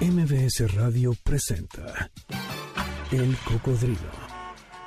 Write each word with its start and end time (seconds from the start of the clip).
MBS 0.00 0.74
Radio 0.76 1.12
presenta 1.22 2.10
El 3.12 3.36
Cocodrilo. 3.44 4.10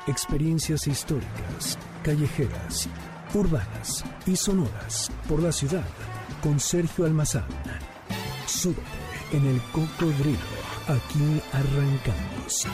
Experiencias 0.07 0.87
históricas, 0.87 1.77
callejeras, 2.03 2.89
urbanas 3.35 4.03
y 4.25 4.35
sonoras 4.35 5.11
por 5.29 5.39
la 5.43 5.51
ciudad 5.51 5.85
con 6.41 6.59
Sergio 6.59 7.05
Almazán. 7.05 7.45
Súbete 8.47 8.81
en 9.33 9.45
El 9.45 9.61
Cocodrilo. 9.71 10.39
Aquí 10.87 11.41
arrancamos. 11.51 12.67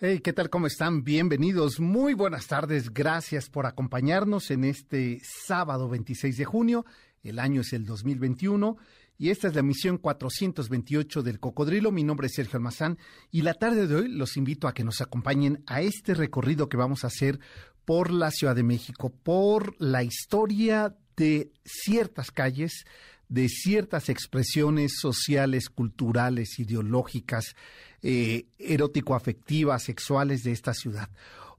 Hey, 0.00 0.20
¿qué 0.20 0.32
tal? 0.32 0.48
¿Cómo 0.48 0.66
están? 0.66 1.04
Bienvenidos. 1.04 1.78
Muy 1.78 2.14
buenas 2.14 2.46
tardes. 2.46 2.94
Gracias 2.94 3.50
por 3.50 3.66
acompañarnos 3.66 4.50
en 4.50 4.64
este 4.64 5.20
sábado 5.22 5.90
26 5.90 6.38
de 6.38 6.44
junio. 6.46 6.86
El 7.22 7.38
año 7.38 7.60
es 7.60 7.74
el 7.74 7.84
2021 7.84 8.78
y 9.18 9.30
esta 9.30 9.48
es 9.48 9.54
la 9.54 9.60
emisión 9.60 9.98
428 9.98 11.22
del 11.22 11.40
Cocodrilo. 11.40 11.90
Mi 11.90 12.04
nombre 12.04 12.26
es 12.26 12.34
Sergio 12.34 12.56
Almazán 12.58 12.98
y 13.30 13.42
la 13.42 13.54
tarde 13.54 13.86
de 13.86 13.94
hoy 13.94 14.08
los 14.08 14.36
invito 14.36 14.68
a 14.68 14.74
que 14.74 14.84
nos 14.84 15.00
acompañen 15.00 15.62
a 15.66 15.80
este 15.80 16.14
recorrido 16.14 16.68
que 16.68 16.76
vamos 16.76 17.04
a 17.04 17.08
hacer 17.08 17.40
por 17.84 18.10
la 18.10 18.30
Ciudad 18.30 18.54
de 18.54 18.62
México, 18.62 19.10
por 19.10 19.74
la 19.80 20.02
historia 20.02 20.94
de 21.16 21.50
ciertas 21.64 22.30
calles, 22.30 22.84
de 23.28 23.48
ciertas 23.48 24.08
expresiones 24.08 24.98
sociales, 25.00 25.70
culturales, 25.70 26.58
ideológicas, 26.58 27.54
eh, 28.02 28.46
erótico-afectivas, 28.58 29.82
sexuales 29.82 30.44
de 30.44 30.52
esta 30.52 30.74
ciudad. 30.74 31.08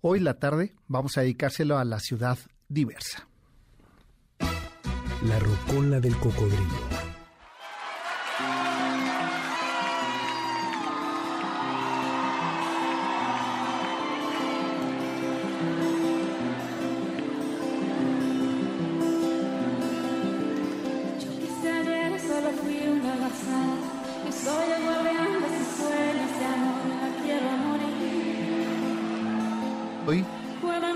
Hoy 0.01 0.19
la 0.19 0.35
tarde 0.35 0.75
vamos 0.87 1.17
a 1.17 1.21
dedicárselo 1.21 1.77
a 1.77 1.85
la 1.85 1.99
ciudad 1.99 2.37
diversa. 2.69 3.27
La 5.25 5.39
rocola 5.39 5.99
del 5.99 6.15
cocodrilo. 6.17 6.96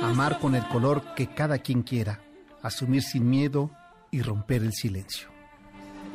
Amar 0.02 0.40
con 0.40 0.56
el 0.56 0.68
color 0.68 1.14
que 1.16 1.28
cada 1.28 1.58
quien 1.60 1.84
quiera, 1.84 2.22
asumir 2.62 3.04
sin 3.04 3.30
miedo 3.30 3.72
y 4.10 4.22
romper 4.22 4.64
el 4.64 4.74
silencio. 4.74 5.30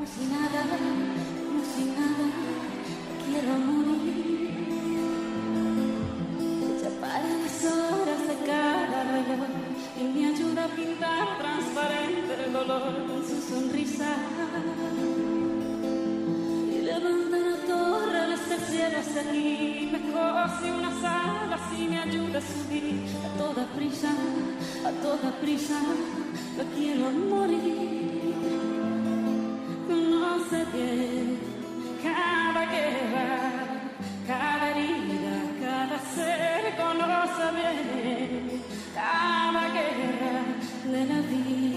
Sin 0.04 0.30
nada, 0.30 0.64
nada, 0.64 2.26
quiero 3.26 3.58
morir. 3.58 3.96
Para 7.00 7.28
las 7.28 7.64
horas 7.64 8.28
de 8.28 8.46
cada 8.46 9.04
reloj 9.04 9.48
y 10.00 10.04
me 10.04 10.26
ayuda 10.28 10.64
a 10.64 10.68
pintar 10.68 11.38
transparente 11.38 12.44
el 12.44 12.52
dolor 12.52 13.06
con 13.06 13.22
su 13.28 13.40
sonrisa. 13.48 14.16
Desde 18.76 18.98
el 18.98 19.04
cielo 19.04 19.20
hasta 19.20 19.20
aquí, 19.20 19.88
me 19.92 20.00
cose 20.12 20.72
unas 20.72 21.04
alas 21.04 21.60
y 21.78 21.88
me 21.88 21.98
ayuda 21.98 22.38
a 22.38 22.42
subir. 22.42 23.06
A 23.24 23.38
toda 23.38 23.66
prisa, 23.76 24.10
a 24.84 24.90
toda 25.02 25.30
prisa, 25.40 25.78
no 26.56 26.64
quiero 26.74 27.10
morir. 27.10 28.34
Conoce 29.88 30.64
bien 30.74 31.38
cada 32.02 32.66
guerra, 32.66 33.28
cada 34.26 34.70
herida, 34.70 35.36
cada 35.60 35.98
ser 36.14 36.76
conoce 36.76 37.46
bien 37.58 38.62
cada 38.94 39.68
guerra 39.68 40.34
de 40.84 41.04
la 41.06 41.20
vida 41.20 41.75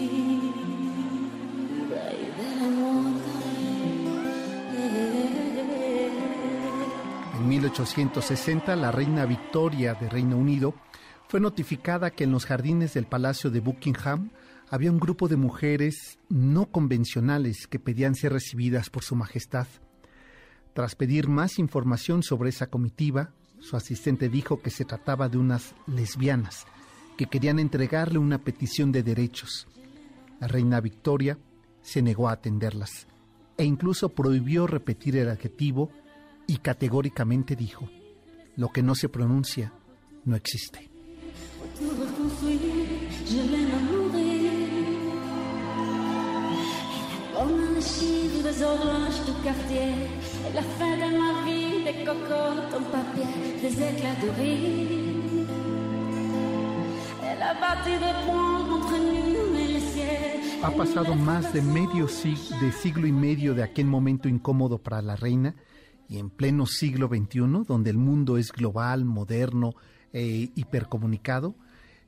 En 7.40 7.48
1860, 7.48 8.76
la 8.76 8.92
reina 8.92 9.26
Victoria 9.26 9.94
de 9.94 10.10
Reino 10.10 10.36
Unido 10.36 10.76
fue 11.30 11.40
notificada 11.40 12.12
que 12.12 12.26
en 12.26 12.34
los 12.34 12.46
jardines 12.46 12.94
del 12.94 13.06
Palacio 13.06 13.50
de 13.50 13.62
Buckingham 13.62 14.32
había 14.70 14.92
un 14.92 15.00
grupo 15.00 15.30
de 15.30 15.38
mujeres 15.38 16.20
no 16.28 16.66
convencionales 16.66 17.66
que 17.68 17.80
pedían 17.80 18.16
ser 18.16 18.34
recibidas 18.34 18.90
por 18.90 19.06
Su 19.06 19.16
Majestad. 19.16 19.68
Tras 20.74 20.96
pedir 20.96 21.30
más 21.30 21.60
información 21.60 22.24
sobre 22.24 22.50
esa 22.50 22.68
comitiva, 22.68 23.32
su 23.60 23.78
asistente 23.78 24.28
dijo 24.28 24.62
que 24.62 24.70
se 24.70 24.84
trataba 24.84 25.30
de 25.30 25.38
unas 25.38 25.76
lesbianas 25.88 26.66
que 27.16 27.28
querían 27.28 27.60
entregarle 27.60 28.20
una 28.20 28.40
petición 28.40 28.92
de 28.92 29.02
derechos. 29.02 29.66
La 30.42 30.50
reina 30.50 30.82
Victoria 30.82 31.38
se 31.82 32.02
negó 32.02 32.28
a 32.28 32.34
atenderlas 32.34 33.08
e 33.56 33.64
incluso 33.64 34.10
prohibió 34.10 34.68
repetir 34.68 35.16
el 35.16 35.30
adjetivo 35.30 35.90
y 36.50 36.58
categóricamente 36.58 37.56
dijo, 37.56 37.88
lo 38.56 38.70
que 38.70 38.82
no 38.82 38.96
se 38.96 39.08
pronuncia 39.08 39.72
no 40.26 40.36
existe. 40.36 40.90
Ha 60.64 60.72
pasado 60.72 61.16
más 61.16 61.54
de 61.54 61.62
medio 61.62 62.08
sig- 62.08 62.60
de 62.60 62.72
siglo 62.72 63.08
y 63.08 63.12
medio 63.12 63.54
de 63.54 63.64
aquel 63.64 63.86
momento 63.86 64.28
incómodo 64.28 64.78
para 64.78 65.02
la 65.02 65.16
reina 65.16 65.56
y 66.10 66.18
en 66.18 66.30
pleno 66.32 66.66
siglo 66.66 67.08
XXI, 67.08 67.66
donde 67.68 67.92
el 67.92 67.98
mundo 67.98 68.38
es 68.38 68.52
global, 68.52 69.06
moderno 69.06 69.76
e 70.12 70.50
hipercomunicado, 70.56 71.56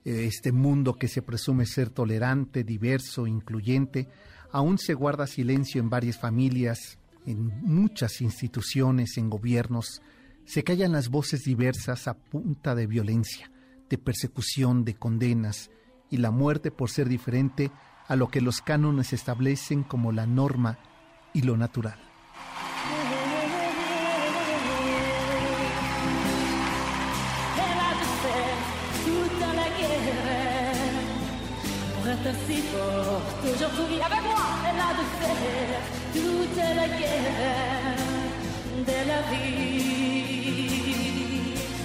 eh, 0.04 0.26
este 0.26 0.52
mundo 0.52 0.96
que 0.96 1.08
se 1.08 1.22
presume 1.22 1.68
ser 1.68 1.90
tolerante, 1.90 2.64
diverso, 2.64 3.28
incluyente, 3.28 4.08
aún 4.52 4.80
se 4.80 4.96
guarda 4.96 5.28
silencio 5.28 5.80
en 5.80 5.90
varias 5.90 6.18
familias, 6.18 6.98
en 7.28 7.62
muchas 7.62 8.22
instituciones, 8.22 9.18
en 9.18 9.30
gobiernos, 9.30 10.02
se 10.46 10.64
callan 10.64 10.92
las 10.92 11.10
voces 11.10 11.44
diversas 11.44 12.08
a 12.08 12.16
punta 12.16 12.74
de 12.74 12.88
violencia, 12.88 13.52
de 13.90 14.00
persecución, 14.00 14.84
de 14.84 14.96
condenas 14.96 15.70
y 16.10 16.18
la 16.18 16.32
muerte 16.32 16.72
por 16.72 16.90
ser 16.90 17.08
diferente 17.08 17.72
a 18.08 18.16
lo 18.16 18.28
que 18.28 18.42
los 18.42 18.62
cánones 18.62 19.14
establecen 19.14 19.84
como 19.84 20.12
la 20.12 20.26
norma 20.26 20.80
y 21.34 21.44
lo 21.44 21.56
natural. 21.56 22.11
Toute 29.06 29.40
la 29.40 29.68
guerre 29.80 30.62
pour 31.96 32.08
être 32.08 32.34
si 32.48 32.58
forte 32.72 33.44
aujourd'hui 33.54 34.00
avec 34.02 34.24
moi. 34.24 34.46
Elle 34.68 34.80
a 34.80 34.92
dû 35.00 35.06
faire 35.22 35.82
toute 36.14 36.58
la 36.58 36.88
guerre 37.00 37.98
de 38.90 39.00
la 39.08 39.22
vie 39.32 39.62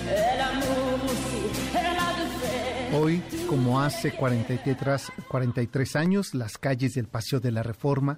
et 0.09 0.35
l'amour 0.39 1.05
aussi. 1.05 1.43
Elle 1.75 1.99
a 2.07 2.11
dû 2.19 2.27
faire. 2.41 3.01
Hoy, 3.01 3.23
como 3.49 3.81
hace 3.81 4.13
43, 4.13 5.13
43 5.29 5.97
años, 5.97 6.35
las 6.35 6.57
calles 6.59 6.95
del 6.95 7.09
Paseo 7.09 7.41
de 7.41 7.51
la 7.51 7.63
Reforma 7.63 8.17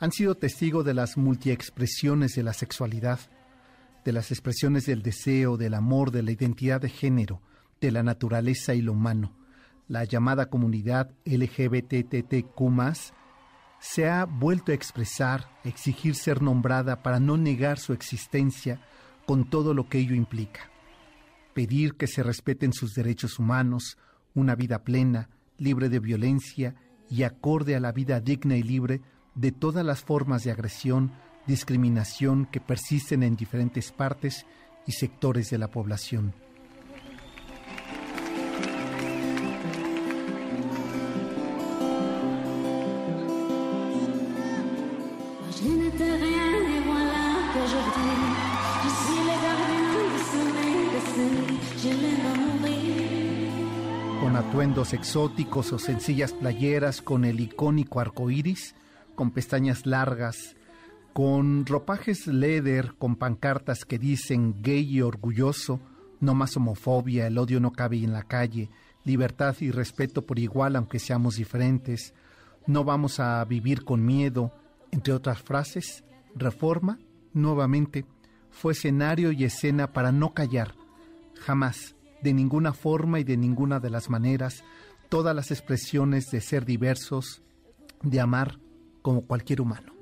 han 0.00 0.12
sido 0.12 0.34
testigo 0.34 0.82
de 0.82 0.94
las 0.94 1.16
multiexpresiones 1.16 2.34
de 2.34 2.42
la 2.42 2.52
sexualidad, 2.52 3.18
de 4.04 4.12
las 4.12 4.30
expresiones 4.30 4.86
del 4.86 5.02
deseo, 5.02 5.56
del 5.56 5.74
amor, 5.74 6.10
de 6.10 6.22
la 6.22 6.30
identidad 6.30 6.80
de 6.80 6.88
género, 6.88 7.40
de 7.80 7.92
la 7.92 8.02
naturaleza 8.02 8.74
y 8.74 8.82
lo 8.82 8.92
humano. 8.92 9.32
La 9.86 10.04
llamada 10.04 10.50
comunidad 10.50 11.10
LGBTTQ+, 11.24 12.54
se 13.80 14.08
ha 14.08 14.24
vuelto 14.24 14.72
a 14.72 14.74
expresar, 14.74 15.48
exigir 15.64 16.14
ser 16.14 16.42
nombrada 16.42 17.02
para 17.02 17.20
no 17.20 17.36
negar 17.36 17.78
su 17.78 17.92
existencia 17.92 18.80
con 19.26 19.48
todo 19.48 19.72
lo 19.74 19.88
que 19.88 19.98
ello 19.98 20.14
implica 20.14 20.70
pedir 21.58 21.96
que 21.96 22.06
se 22.06 22.22
respeten 22.22 22.72
sus 22.72 22.94
derechos 22.94 23.40
humanos, 23.40 23.98
una 24.32 24.54
vida 24.54 24.84
plena, 24.84 25.28
libre 25.56 25.88
de 25.88 25.98
violencia 25.98 26.76
y 27.10 27.24
acorde 27.24 27.74
a 27.74 27.80
la 27.80 27.90
vida 27.90 28.20
digna 28.20 28.56
y 28.56 28.62
libre 28.62 29.00
de 29.34 29.50
todas 29.50 29.84
las 29.84 30.04
formas 30.04 30.44
de 30.44 30.52
agresión, 30.52 31.10
discriminación 31.48 32.46
que 32.46 32.60
persisten 32.60 33.24
en 33.24 33.34
diferentes 33.34 33.90
partes 33.90 34.46
y 34.86 34.92
sectores 34.92 35.50
de 35.50 35.58
la 35.58 35.66
población. 35.66 36.32
Atuendos 54.38 54.92
exóticos 54.92 55.72
o 55.72 55.80
sencillas 55.80 56.32
playeras 56.32 57.02
con 57.02 57.24
el 57.24 57.40
icónico 57.40 57.98
arco 57.98 58.30
iris, 58.30 58.76
con 59.16 59.32
pestañas 59.32 59.84
largas, 59.84 60.54
con 61.12 61.66
ropajes 61.66 62.28
leather, 62.28 62.94
con 62.98 63.16
pancartas 63.16 63.84
que 63.84 63.98
dicen 63.98 64.62
gay 64.62 64.88
y 64.88 65.02
orgulloso, 65.02 65.80
no 66.20 66.34
más 66.34 66.56
homofobia, 66.56 67.26
el 67.26 67.36
odio 67.36 67.58
no 67.58 67.72
cabe 67.72 67.96
en 68.04 68.12
la 68.12 68.22
calle, 68.22 68.70
libertad 69.04 69.56
y 69.58 69.72
respeto 69.72 70.24
por 70.24 70.38
igual 70.38 70.76
aunque 70.76 71.00
seamos 71.00 71.34
diferentes, 71.34 72.14
no 72.66 72.84
vamos 72.84 73.18
a 73.18 73.44
vivir 73.44 73.84
con 73.84 74.06
miedo, 74.06 74.52
entre 74.92 75.14
otras 75.14 75.42
frases, 75.42 76.04
reforma, 76.36 77.00
nuevamente, 77.32 78.04
fue 78.50 78.72
escenario 78.72 79.32
y 79.32 79.42
escena 79.42 79.92
para 79.92 80.12
no 80.12 80.32
callar, 80.32 80.76
jamás, 81.40 81.96
de 82.22 82.34
ninguna 82.34 82.72
forma 82.72 83.20
y 83.20 83.24
de 83.24 83.36
ninguna 83.36 83.80
de 83.80 83.90
las 83.90 84.10
maneras, 84.10 84.64
todas 85.08 85.34
las 85.34 85.50
expresiones 85.50 86.30
de 86.30 86.40
ser 86.40 86.64
diversos, 86.64 87.42
de 88.02 88.20
amar 88.20 88.58
como 89.02 89.22
cualquier 89.22 89.60
humano. 89.60 89.92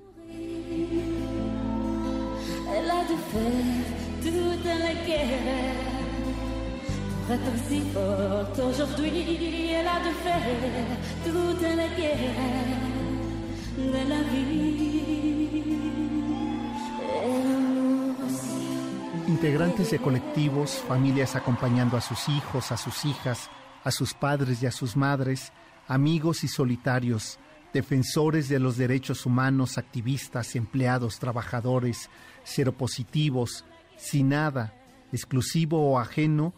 Integrantes 19.28 19.90
de 19.90 19.98
colectivos, 19.98 20.84
familias 20.86 21.34
acompañando 21.34 21.96
a 21.96 22.00
sus 22.00 22.28
hijos, 22.28 22.70
a 22.70 22.76
sus 22.76 23.04
hijas, 23.04 23.50
a 23.82 23.90
sus 23.90 24.14
padres 24.14 24.62
y 24.62 24.66
a 24.66 24.70
sus 24.70 24.96
madres, 24.96 25.52
amigos 25.88 26.44
y 26.44 26.48
solitarios, 26.48 27.40
defensores 27.72 28.48
de 28.48 28.60
los 28.60 28.76
derechos 28.76 29.26
humanos, 29.26 29.78
activistas, 29.78 30.54
empleados, 30.54 31.18
trabajadores, 31.18 32.08
seropositivos, 32.44 33.64
sin 33.96 34.28
nada, 34.28 34.74
exclusivo 35.12 35.90
o 35.90 35.98
ajeno 35.98 36.54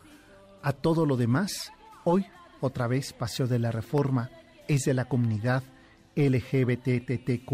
a 0.63 0.75
todo 0.75 1.07
lo 1.07 1.17
demás, 1.17 1.73
hoy, 2.05 2.27
otra 2.61 2.87
vez, 2.87 3.15
Paseo 3.15 3.47
de 3.47 3.59
la 3.59 3.71
Reforma 3.71 4.31
es 4.69 4.85
de 4.85 4.93
la 4.93 5.07
comunidad 5.07 5.63
LGBTTQ, 6.17 7.51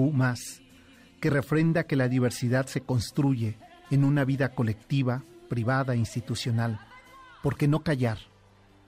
que 1.20 1.30
refrenda 1.30 1.84
que 1.84 1.94
la 1.94 2.08
diversidad 2.08 2.66
se 2.66 2.80
construye 2.80 3.58
en 3.90 4.04
una 4.04 4.24
vida 4.24 4.50
colectiva, 4.50 5.22
privada, 5.48 5.94
institucional. 5.96 6.80
porque 7.42 7.68
no 7.68 7.82
callar? 7.82 8.18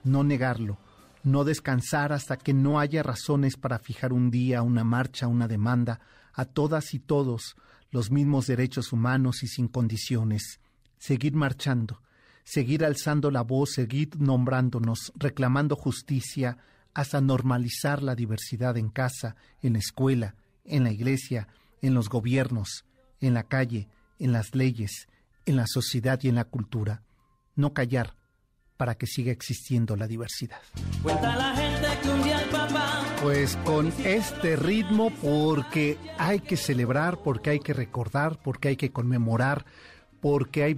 No 0.03 0.23
negarlo, 0.23 0.79
no 1.23 1.43
descansar 1.43 2.11
hasta 2.11 2.37
que 2.37 2.53
no 2.53 2.79
haya 2.79 3.03
razones 3.03 3.55
para 3.55 3.77
fijar 3.77 4.13
un 4.13 4.31
día, 4.31 4.63
una 4.63 4.83
marcha, 4.83 5.27
una 5.27 5.47
demanda, 5.47 5.99
a 6.33 6.45
todas 6.45 6.93
y 6.93 6.99
todos 6.99 7.55
los 7.91 8.09
mismos 8.11 8.47
derechos 8.47 8.91
humanos 8.91 9.43
y 9.43 9.47
sin 9.47 9.67
condiciones. 9.67 10.59
Seguir 10.97 11.35
marchando, 11.35 12.01
seguir 12.43 12.83
alzando 12.83 13.29
la 13.29 13.43
voz, 13.43 13.73
seguir 13.73 14.09
nombrándonos, 14.19 15.11
reclamando 15.15 15.75
justicia, 15.75 16.57
hasta 16.93 17.21
normalizar 17.21 18.01
la 18.01 18.15
diversidad 18.15 18.75
en 18.77 18.89
casa, 18.89 19.35
en 19.61 19.73
la 19.73 19.79
escuela, 19.79 20.35
en 20.65 20.83
la 20.83 20.91
iglesia, 20.91 21.47
en 21.81 21.93
los 21.93 22.09
gobiernos, 22.09 22.85
en 23.19 23.33
la 23.33 23.43
calle, 23.43 23.87
en 24.19 24.31
las 24.31 24.55
leyes, 24.55 25.07
en 25.45 25.55
la 25.55 25.67
sociedad 25.67 26.19
y 26.21 26.29
en 26.29 26.35
la 26.35 26.45
cultura. 26.45 27.03
No 27.55 27.73
callar 27.73 28.15
para 28.77 28.95
que 28.95 29.07
siga 29.07 29.31
existiendo 29.31 29.95
la 29.95 30.07
diversidad. 30.07 30.61
Pues 33.21 33.57
con 33.65 33.91
este 34.05 34.55
ritmo, 34.55 35.11
porque 35.21 35.97
hay 36.17 36.39
que 36.39 36.55
celebrar, 36.55 37.17
porque 37.23 37.49
hay 37.49 37.59
que 37.59 37.73
recordar, 37.73 38.39
porque 38.43 38.69
hay 38.69 38.75
que 38.75 38.91
conmemorar, 38.91 39.65
porque 40.21 40.63
hay, 40.63 40.77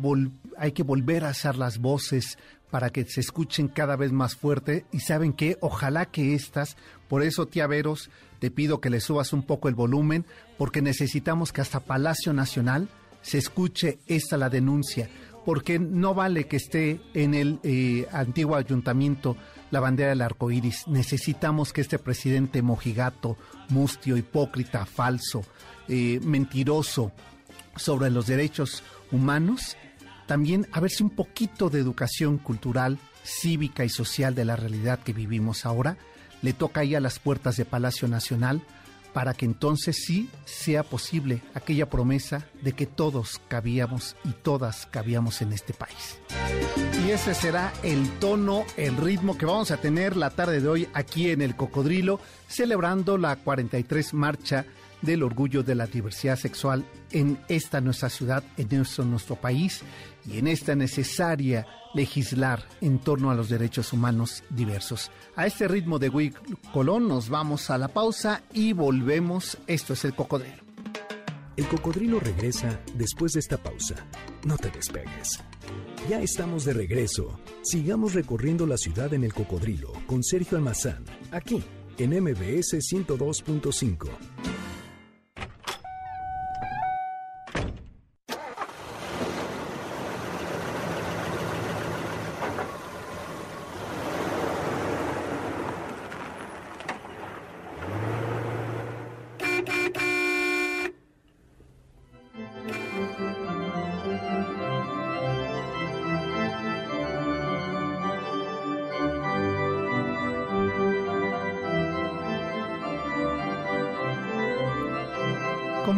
hay 0.57 0.71
que 0.71 0.83
volver 0.83 1.25
a 1.25 1.29
hacer 1.29 1.57
las 1.57 1.79
voces 1.79 2.37
para 2.71 2.89
que 2.91 3.03
se 3.05 3.19
escuchen 3.19 3.67
cada 3.67 3.95
vez 3.95 4.11
más 4.11 4.35
fuerte 4.35 4.85
y 4.91 4.99
saben 4.99 5.33
que 5.33 5.57
ojalá 5.59 6.05
que 6.05 6.35
estas, 6.35 6.77
por 7.07 7.23
eso 7.23 7.47
tía 7.47 7.67
Veros, 7.67 8.09
te 8.39 8.51
pido 8.51 8.79
que 8.79 8.89
le 8.89 9.01
subas 9.01 9.33
un 9.33 9.43
poco 9.43 9.67
el 9.67 9.75
volumen 9.75 10.25
porque 10.57 10.81
necesitamos 10.81 11.51
que 11.51 11.61
hasta 11.61 11.79
Palacio 11.79 12.31
Nacional 12.31 12.87
se 13.21 13.37
escuche 13.37 13.99
esta 14.07 14.37
la 14.37 14.49
denuncia, 14.49 15.09
porque 15.45 15.79
no 15.79 16.13
vale 16.13 16.47
que 16.47 16.57
esté 16.57 17.01
en 17.13 17.33
el 17.33 17.59
eh, 17.63 18.07
antiguo 18.11 18.55
ayuntamiento 18.55 19.37
la 19.71 19.79
bandera 19.79 20.09
del 20.09 20.21
arco 20.21 20.51
iris. 20.51 20.87
Necesitamos 20.87 21.73
que 21.73 21.81
este 21.81 21.99
presidente 21.99 22.61
mojigato, 22.61 23.37
mustio, 23.69 24.17
hipócrita, 24.17 24.85
falso, 24.85 25.43
eh, 25.87 26.19
mentiroso 26.23 27.11
sobre 27.75 28.09
los 28.09 28.27
derechos 28.27 28.83
humanos, 29.11 29.77
también 30.27 30.67
a 30.71 30.79
ver 30.79 30.91
si 30.91 31.03
un 31.03 31.09
poquito 31.09 31.69
de 31.69 31.79
educación 31.79 32.37
cultural, 32.37 32.99
cívica 33.23 33.85
y 33.85 33.89
social 33.89 34.35
de 34.35 34.45
la 34.45 34.55
realidad 34.55 34.99
que 34.99 35.13
vivimos 35.13 35.65
ahora 35.65 35.97
le 36.41 36.53
toca 36.53 36.81
ahí 36.81 36.95
a 36.95 36.99
las 36.99 37.19
puertas 37.19 37.57
de 37.57 37.65
Palacio 37.65 38.07
Nacional 38.07 38.61
para 39.13 39.33
que 39.33 39.45
entonces 39.45 40.03
sí 40.05 40.29
sea 40.45 40.83
posible 40.83 41.41
aquella 41.53 41.89
promesa 41.89 42.45
de 42.61 42.73
que 42.73 42.85
todos 42.85 43.41
cabíamos 43.47 44.15
y 44.23 44.29
todas 44.29 44.85
cabíamos 44.85 45.41
en 45.41 45.53
este 45.53 45.73
país. 45.73 46.19
Y 47.05 47.11
ese 47.11 47.33
será 47.33 47.73
el 47.83 48.09
tono, 48.19 48.65
el 48.77 48.97
ritmo 48.97 49.37
que 49.37 49.45
vamos 49.45 49.71
a 49.71 49.77
tener 49.77 50.15
la 50.15 50.29
tarde 50.29 50.61
de 50.61 50.67
hoy 50.67 50.87
aquí 50.93 51.31
en 51.31 51.41
el 51.41 51.55
Cocodrilo, 51.55 52.19
celebrando 52.47 53.17
la 53.17 53.35
43 53.37 54.13
marcha 54.13 54.65
del 55.01 55.23
orgullo 55.23 55.63
de 55.63 55.75
la 55.75 55.87
diversidad 55.87 56.37
sexual 56.37 56.85
en 57.11 57.39
esta 57.47 57.81
nuestra 57.81 58.09
ciudad, 58.09 58.43
en 58.57 58.69
nuestro, 58.69 59.35
país 59.35 59.81
y 60.25 60.37
en 60.37 60.47
esta 60.47 60.75
necesaria 60.75 61.65
legislar 61.93 62.63
en 62.81 62.99
torno 62.99 63.31
a 63.31 63.35
los 63.35 63.49
derechos 63.49 63.93
humanos 63.93 64.43
diversos. 64.49 65.11
A 65.35 65.47
este 65.47 65.67
ritmo 65.67 65.99
de 65.99 66.09
Wii 66.09 66.33
Colón 66.73 67.07
nos 67.07 67.29
vamos 67.29 67.69
a 67.69 67.77
la 67.77 67.87
pausa 67.87 68.43
y 68.53 68.73
volvemos. 68.73 69.57
Esto 69.67 69.93
es 69.93 70.05
el 70.05 70.13
cocodrilo. 70.13 70.63
El 71.57 71.67
cocodrilo 71.67 72.19
regresa 72.19 72.79
después 72.95 73.33
de 73.33 73.41
esta 73.41 73.57
pausa. 73.57 73.95
No 74.45 74.57
te 74.57 74.69
despegues. 74.69 75.39
Ya 76.09 76.21
estamos 76.21 76.63
de 76.63 76.73
regreso. 76.73 77.39
Sigamos 77.63 78.13
recorriendo 78.13 78.65
la 78.65 78.77
ciudad 78.77 79.13
en 79.13 79.23
el 79.23 79.33
cocodrilo 79.33 79.91
con 80.07 80.23
Sergio 80.23 80.57
Almazán, 80.57 81.03
aquí 81.31 81.61
en 81.97 82.11
MBS 82.11 82.79
102.5. 82.79 84.58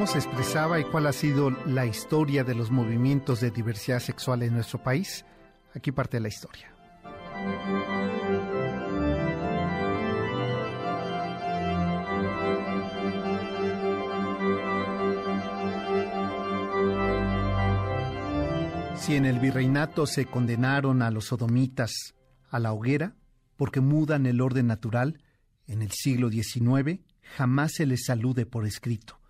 cómo 0.01 0.11
se 0.11 0.17
expresaba 0.17 0.79
y 0.79 0.83
cuál 0.85 1.05
ha 1.05 1.13
sido 1.13 1.51
la 1.67 1.85
historia 1.85 2.43
de 2.43 2.55
los 2.55 2.71
movimientos 2.71 3.39
de 3.39 3.51
diversidad 3.51 3.99
sexual 3.99 4.41
en 4.41 4.55
nuestro 4.55 4.81
país. 4.81 5.25
Aquí 5.75 5.91
parte 5.91 6.19
la 6.19 6.27
historia. 6.27 6.73
Si 18.95 19.15
en 19.15 19.25
el 19.25 19.37
virreinato 19.37 20.07
se 20.07 20.25
condenaron 20.25 21.03
a 21.03 21.11
los 21.11 21.25
sodomitas 21.25 22.15
a 22.49 22.57
la 22.57 22.73
hoguera 22.73 23.13
porque 23.55 23.81
mudan 23.81 24.25
el 24.25 24.41
orden 24.41 24.65
natural, 24.65 25.21
en 25.67 25.83
el 25.83 25.91
siglo 25.91 26.31
XIX 26.31 27.01
jamás 27.37 27.73
se 27.73 27.85
les 27.85 28.05
salude 28.05 28.47
por 28.47 28.65
escrito 28.65 29.20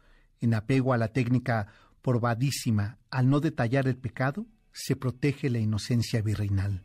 en 0.42 0.54
apego 0.54 0.94
a 0.94 0.98
la 0.98 1.10
técnica 1.10 1.68
probadísima 2.02 2.98
al 3.10 3.30
no 3.30 3.40
detallar 3.40 3.88
el 3.88 3.98
pecado, 3.98 4.46
se 4.74 4.96
protege 4.96 5.50
la 5.50 5.60
inocencia 5.60 6.22
virreinal. 6.22 6.82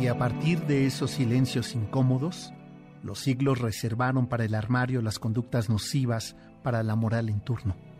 Y 0.00 0.08
a 0.08 0.18
partir 0.18 0.60
de 0.62 0.86
esos 0.86 1.12
silencios 1.12 1.76
incómodos, 1.76 2.52
los 3.04 3.20
siglos 3.20 3.60
reservaron 3.60 4.26
para 4.26 4.44
el 4.44 4.56
armario 4.56 5.00
las 5.00 5.20
conductas 5.20 5.68
nocivas 5.68 6.34
para 6.64 6.82
la 6.82 6.96
moral 6.96 7.28
en 7.28 7.40
turno. 7.40 7.91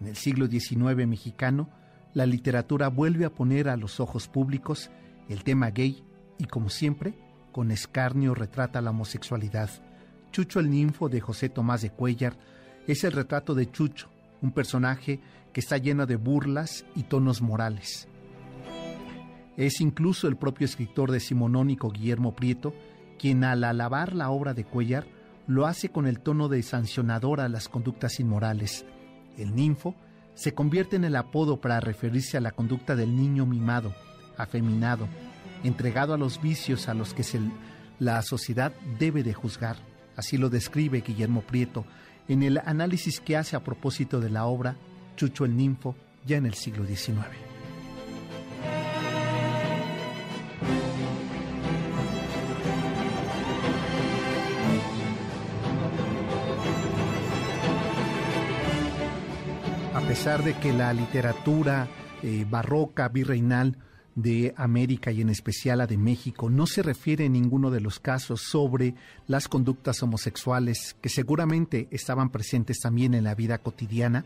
En 0.00 0.08
el 0.08 0.16
siglo 0.16 0.46
XIX 0.46 1.06
mexicano, 1.06 1.68
la 2.12 2.26
literatura 2.26 2.88
vuelve 2.88 3.24
a 3.24 3.34
poner 3.34 3.68
a 3.68 3.76
los 3.76 4.00
ojos 4.00 4.28
públicos 4.28 4.90
el 5.28 5.44
tema 5.44 5.70
gay 5.70 6.04
y, 6.38 6.44
como 6.44 6.68
siempre, 6.68 7.14
con 7.52 7.70
escarnio 7.70 8.34
retrata 8.34 8.80
la 8.80 8.90
homosexualidad. 8.90 9.70
Chucho 10.32 10.60
el 10.60 10.70
ninfo 10.70 11.08
de 11.08 11.20
José 11.20 11.48
Tomás 11.48 11.82
de 11.82 11.90
Cuellar 11.90 12.36
es 12.86 13.04
el 13.04 13.12
retrato 13.12 13.54
de 13.54 13.70
Chucho, 13.70 14.10
un 14.42 14.52
personaje 14.52 15.20
que 15.52 15.60
está 15.60 15.78
lleno 15.78 16.06
de 16.06 16.16
burlas 16.16 16.84
y 16.96 17.04
tonos 17.04 17.40
morales. 17.40 18.08
Es 19.56 19.80
incluso 19.80 20.26
el 20.26 20.36
propio 20.36 20.64
escritor 20.64 21.12
decimonónico 21.12 21.90
Guillermo 21.90 22.34
Prieto 22.34 22.74
quien 23.18 23.44
al 23.44 23.64
alabar 23.64 24.14
la 24.14 24.30
obra 24.30 24.54
de 24.54 24.64
Cuellar 24.64 25.06
lo 25.46 25.66
hace 25.66 25.88
con 25.90 26.06
el 26.06 26.20
tono 26.20 26.48
de 26.48 26.62
sancionador 26.62 27.40
a 27.40 27.48
las 27.48 27.68
conductas 27.68 28.18
inmorales. 28.20 28.84
El 29.38 29.54
ninfo 29.54 29.94
se 30.34 30.54
convierte 30.54 30.96
en 30.96 31.04
el 31.04 31.16
apodo 31.16 31.60
para 31.60 31.80
referirse 31.80 32.36
a 32.36 32.40
la 32.40 32.50
conducta 32.50 32.96
del 32.96 33.16
niño 33.16 33.46
mimado, 33.46 33.94
afeminado, 34.36 35.08
entregado 35.62 36.14
a 36.14 36.18
los 36.18 36.40
vicios 36.40 36.88
a 36.88 36.94
los 36.94 37.14
que 37.14 37.24
la 37.98 38.20
sociedad 38.22 38.72
debe 38.98 39.22
de 39.22 39.34
juzgar. 39.34 39.76
Así 40.16 40.36
lo 40.36 40.50
describe 40.50 41.00
Guillermo 41.00 41.42
Prieto 41.42 41.84
en 42.28 42.42
el 42.42 42.58
análisis 42.58 43.20
que 43.20 43.36
hace 43.36 43.56
a 43.56 43.64
propósito 43.64 44.20
de 44.20 44.30
la 44.30 44.46
obra 44.46 44.76
Chucho 45.16 45.44
el 45.44 45.56
Ninfo 45.56 45.94
ya 46.26 46.36
en 46.36 46.46
el 46.46 46.54
siglo 46.54 46.86
XIX. 46.86 47.53
Pesar 60.24 60.42
de 60.42 60.54
que 60.54 60.72
la 60.72 60.94
literatura 60.94 61.86
eh, 62.22 62.46
barroca 62.48 63.10
virreinal 63.10 63.76
de 64.14 64.54
América 64.56 65.12
y 65.12 65.20
en 65.20 65.28
especial 65.28 65.76
la 65.76 65.86
de 65.86 65.98
México 65.98 66.48
no 66.48 66.66
se 66.66 66.82
refiere 66.82 67.26
en 67.26 67.34
ninguno 67.34 67.70
de 67.70 67.82
los 67.82 68.00
casos 68.00 68.40
sobre 68.40 68.94
las 69.26 69.48
conductas 69.48 70.02
homosexuales 70.02 70.96
que 71.02 71.10
seguramente 71.10 71.88
estaban 71.90 72.30
presentes 72.30 72.78
también 72.80 73.12
en 73.12 73.24
la 73.24 73.34
vida 73.34 73.58
cotidiana. 73.58 74.24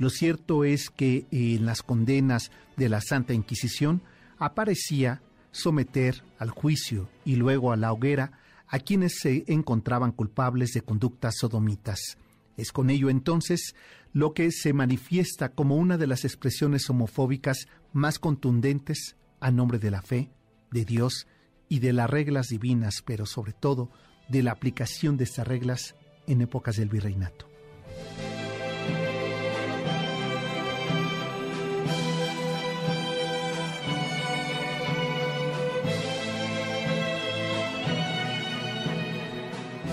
Lo 0.00 0.10
cierto 0.10 0.64
es 0.64 0.90
que 0.90 1.26
en 1.30 1.64
las 1.64 1.84
condenas 1.84 2.50
de 2.76 2.88
la 2.88 3.00
Santa 3.00 3.32
Inquisición 3.32 4.02
aparecía 4.38 5.22
someter 5.52 6.24
al 6.40 6.50
juicio 6.50 7.08
y 7.24 7.36
luego 7.36 7.70
a 7.70 7.76
la 7.76 7.92
hoguera 7.92 8.32
a 8.66 8.80
quienes 8.80 9.20
se 9.20 9.44
encontraban 9.46 10.10
culpables 10.10 10.72
de 10.72 10.82
conductas 10.82 11.36
sodomitas. 11.38 12.18
Es 12.56 12.72
con 12.72 12.90
ello 12.90 13.10
entonces 13.10 13.74
lo 14.12 14.32
que 14.32 14.50
se 14.50 14.72
manifiesta 14.72 15.50
como 15.50 15.76
una 15.76 15.98
de 15.98 16.06
las 16.06 16.24
expresiones 16.24 16.88
homofóbicas 16.88 17.68
más 17.92 18.18
contundentes 18.18 19.16
a 19.40 19.50
nombre 19.50 19.78
de 19.78 19.90
la 19.90 20.02
fe, 20.02 20.30
de 20.70 20.84
Dios 20.84 21.26
y 21.68 21.80
de 21.80 21.92
las 21.92 22.08
reglas 22.08 22.48
divinas, 22.48 23.02
pero 23.04 23.26
sobre 23.26 23.52
todo 23.52 23.90
de 24.28 24.42
la 24.42 24.52
aplicación 24.52 25.16
de 25.16 25.24
estas 25.24 25.46
reglas 25.46 25.94
en 26.26 26.40
épocas 26.40 26.76
del 26.76 26.88
virreinato. 26.88 27.55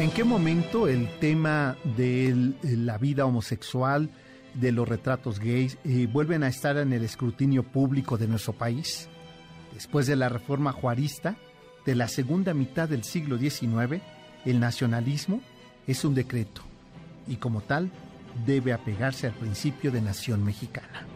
¿En 0.04 0.12
qué 0.12 0.26
momento 0.26 0.90
el 0.90 1.08
tema 1.20 1.78
de 1.96 2.54
la 2.62 2.98
vida 2.98 3.26
homosexual, 3.26 4.10
de 4.54 4.74
los 4.74 4.86
retratos 4.86 5.40
gays, 5.40 5.78
eh, 5.86 6.10
vuelven 6.12 6.44
a 6.44 6.50
estar 6.50 6.76
en 6.76 6.92
el 6.92 7.06
escrutinio 7.06 7.64
público 7.64 8.18
de 8.18 8.28
nuestro 8.28 8.52
país? 8.52 9.08
Después 9.74 10.06
de 10.06 10.18
la 10.18 10.28
reforma 10.28 10.74
juarista 10.74 11.38
de 11.86 11.96
la 11.96 12.10
segunda 12.10 12.54
mitad 12.54 12.90
del 12.90 13.06
siglo 13.06 13.38
XIX, 13.38 14.02
el 14.44 14.60
nacionalismo 14.60 15.40
es 15.88 16.04
un 16.04 16.16
decreto 16.16 16.64
y 17.26 17.38
como 17.38 17.62
tal 17.62 17.90
debe 18.46 18.74
apegarse 18.74 19.28
al 19.28 19.34
principio 19.34 19.90
de 19.90 20.02
nación 20.02 20.44
mexicana. 20.44 21.08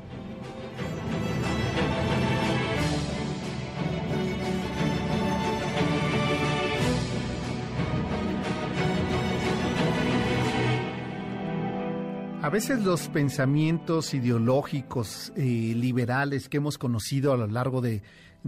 A 12.47 12.49
veces 12.49 12.81
los 12.81 13.09
pensamientos 13.09 14.13
ideológicos 14.13 15.33
eh, 15.35 15.41
liberales 15.75 16.47
que 16.47 16.55
hemos 16.55 16.77
conocido 16.77 17.33
a 17.33 17.37
lo 17.37 17.45
largo 17.45 17.81
de, 17.81 18.01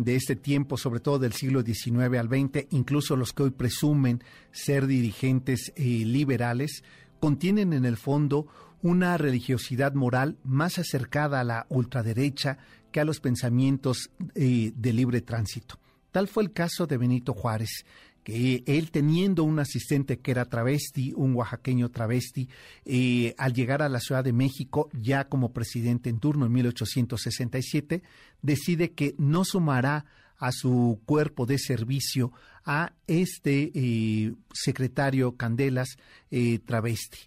este 0.05 0.37
tiempo, 0.37 0.77
sobre 0.77 1.01
todo 1.01 1.19
del 1.19 1.33
siglo 1.33 1.63
XIX 1.63 2.17
al 2.17 2.29
XX, 2.29 2.67
incluso 2.71 3.17
los 3.17 3.33
que 3.33 3.43
hoy 3.43 3.49
presumen 3.49 4.23
ser 4.51 4.87
dirigentes 4.87 5.73
eh, 5.75 6.05
liberales, 6.05 6.85
contienen 7.19 7.73
en 7.73 7.83
el 7.83 7.97
fondo 7.97 8.47
una 8.81 9.17
religiosidad 9.17 9.93
moral 9.95 10.37
más 10.45 10.79
acercada 10.79 11.41
a 11.41 11.43
la 11.43 11.65
ultraderecha 11.67 12.57
que 12.93 13.01
a 13.01 13.05
los 13.05 13.19
pensamientos 13.19 14.11
eh, 14.33 14.71
de 14.77 14.93
libre 14.93 15.19
tránsito. 15.19 15.77
Tal 16.11 16.29
fue 16.29 16.43
el 16.43 16.53
caso 16.53 16.87
de 16.87 16.97
Benito 16.97 17.33
Juárez, 17.33 17.85
que 18.23 18.63
él 18.67 18.91
teniendo 18.91 19.43
un 19.43 19.59
asistente 19.59 20.19
que 20.19 20.31
era 20.31 20.45
travesti, 20.45 21.13
un 21.15 21.35
oaxaqueño 21.35 21.89
travesti, 21.89 22.49
eh, 22.85 23.33
al 23.37 23.53
llegar 23.53 23.81
a 23.81 23.89
la 23.89 23.99
Ciudad 23.99 24.23
de 24.23 24.33
México, 24.33 24.89
ya 24.93 25.29
como 25.29 25.53
presidente 25.53 26.09
en 26.09 26.19
turno 26.19 26.45
en 26.45 26.51
1867, 26.51 28.03
decide 28.41 28.91
que 28.91 29.15
no 29.17 29.45
sumará 29.45 30.05
a 30.37 30.51
su 30.51 31.01
cuerpo 31.05 31.45
de 31.45 31.57
servicio 31.57 32.31
a 32.65 32.93
este 33.07 33.71
eh, 33.73 34.33
secretario 34.53 35.35
Candelas 35.35 35.97
eh, 36.31 36.59
travesti. 36.59 37.19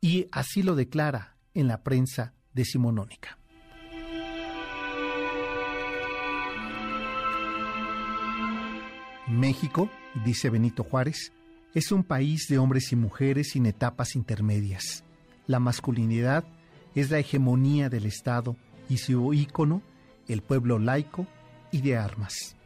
Y 0.00 0.28
así 0.32 0.62
lo 0.62 0.74
declara 0.74 1.36
en 1.54 1.68
la 1.68 1.82
prensa 1.82 2.34
decimonónica. 2.52 3.38
México 9.28 9.88
dice 10.24 10.50
Benito 10.50 10.84
Juárez, 10.84 11.32
es 11.74 11.90
un 11.92 12.04
país 12.04 12.46
de 12.48 12.58
hombres 12.58 12.92
y 12.92 12.96
mujeres 12.96 13.50
sin 13.50 13.66
etapas 13.66 14.14
intermedias. 14.14 15.04
La 15.46 15.58
masculinidad 15.58 16.44
es 16.94 17.10
la 17.10 17.18
hegemonía 17.18 17.88
del 17.88 18.06
Estado 18.06 18.56
y 18.88 18.98
su 18.98 19.32
ícono, 19.32 19.82
el 20.28 20.42
pueblo 20.42 20.78
laico 20.78 21.26
y 21.70 21.80
de 21.80 21.96
armas. 21.96 22.56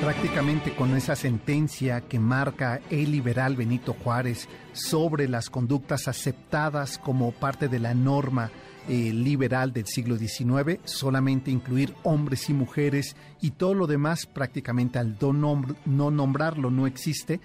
Prácticamente 0.00 0.74
con 0.74 0.96
esa 0.96 1.14
sentencia 1.14 2.00
que 2.00 2.18
marca 2.18 2.80
el 2.88 3.12
liberal 3.12 3.54
Benito 3.54 3.92
Juárez 3.92 4.48
sobre 4.72 5.28
las 5.28 5.50
conductas 5.50 6.08
aceptadas 6.08 6.96
como 6.96 7.32
parte 7.32 7.68
de 7.68 7.78
la 7.78 7.92
norma 7.92 8.50
eh, 8.88 9.12
liberal 9.12 9.74
del 9.74 9.86
siglo 9.86 10.16
XIX, 10.16 10.80
solamente 10.84 11.50
incluir 11.50 11.94
hombres 12.02 12.48
y 12.48 12.54
mujeres 12.54 13.14
y 13.42 13.50
todo 13.50 13.74
lo 13.74 13.86
demás 13.86 14.24
prácticamente 14.24 14.98
al 14.98 15.18
no 15.20 16.10
nombrarlo 16.10 16.70
no 16.70 16.86
existe, 16.86 17.40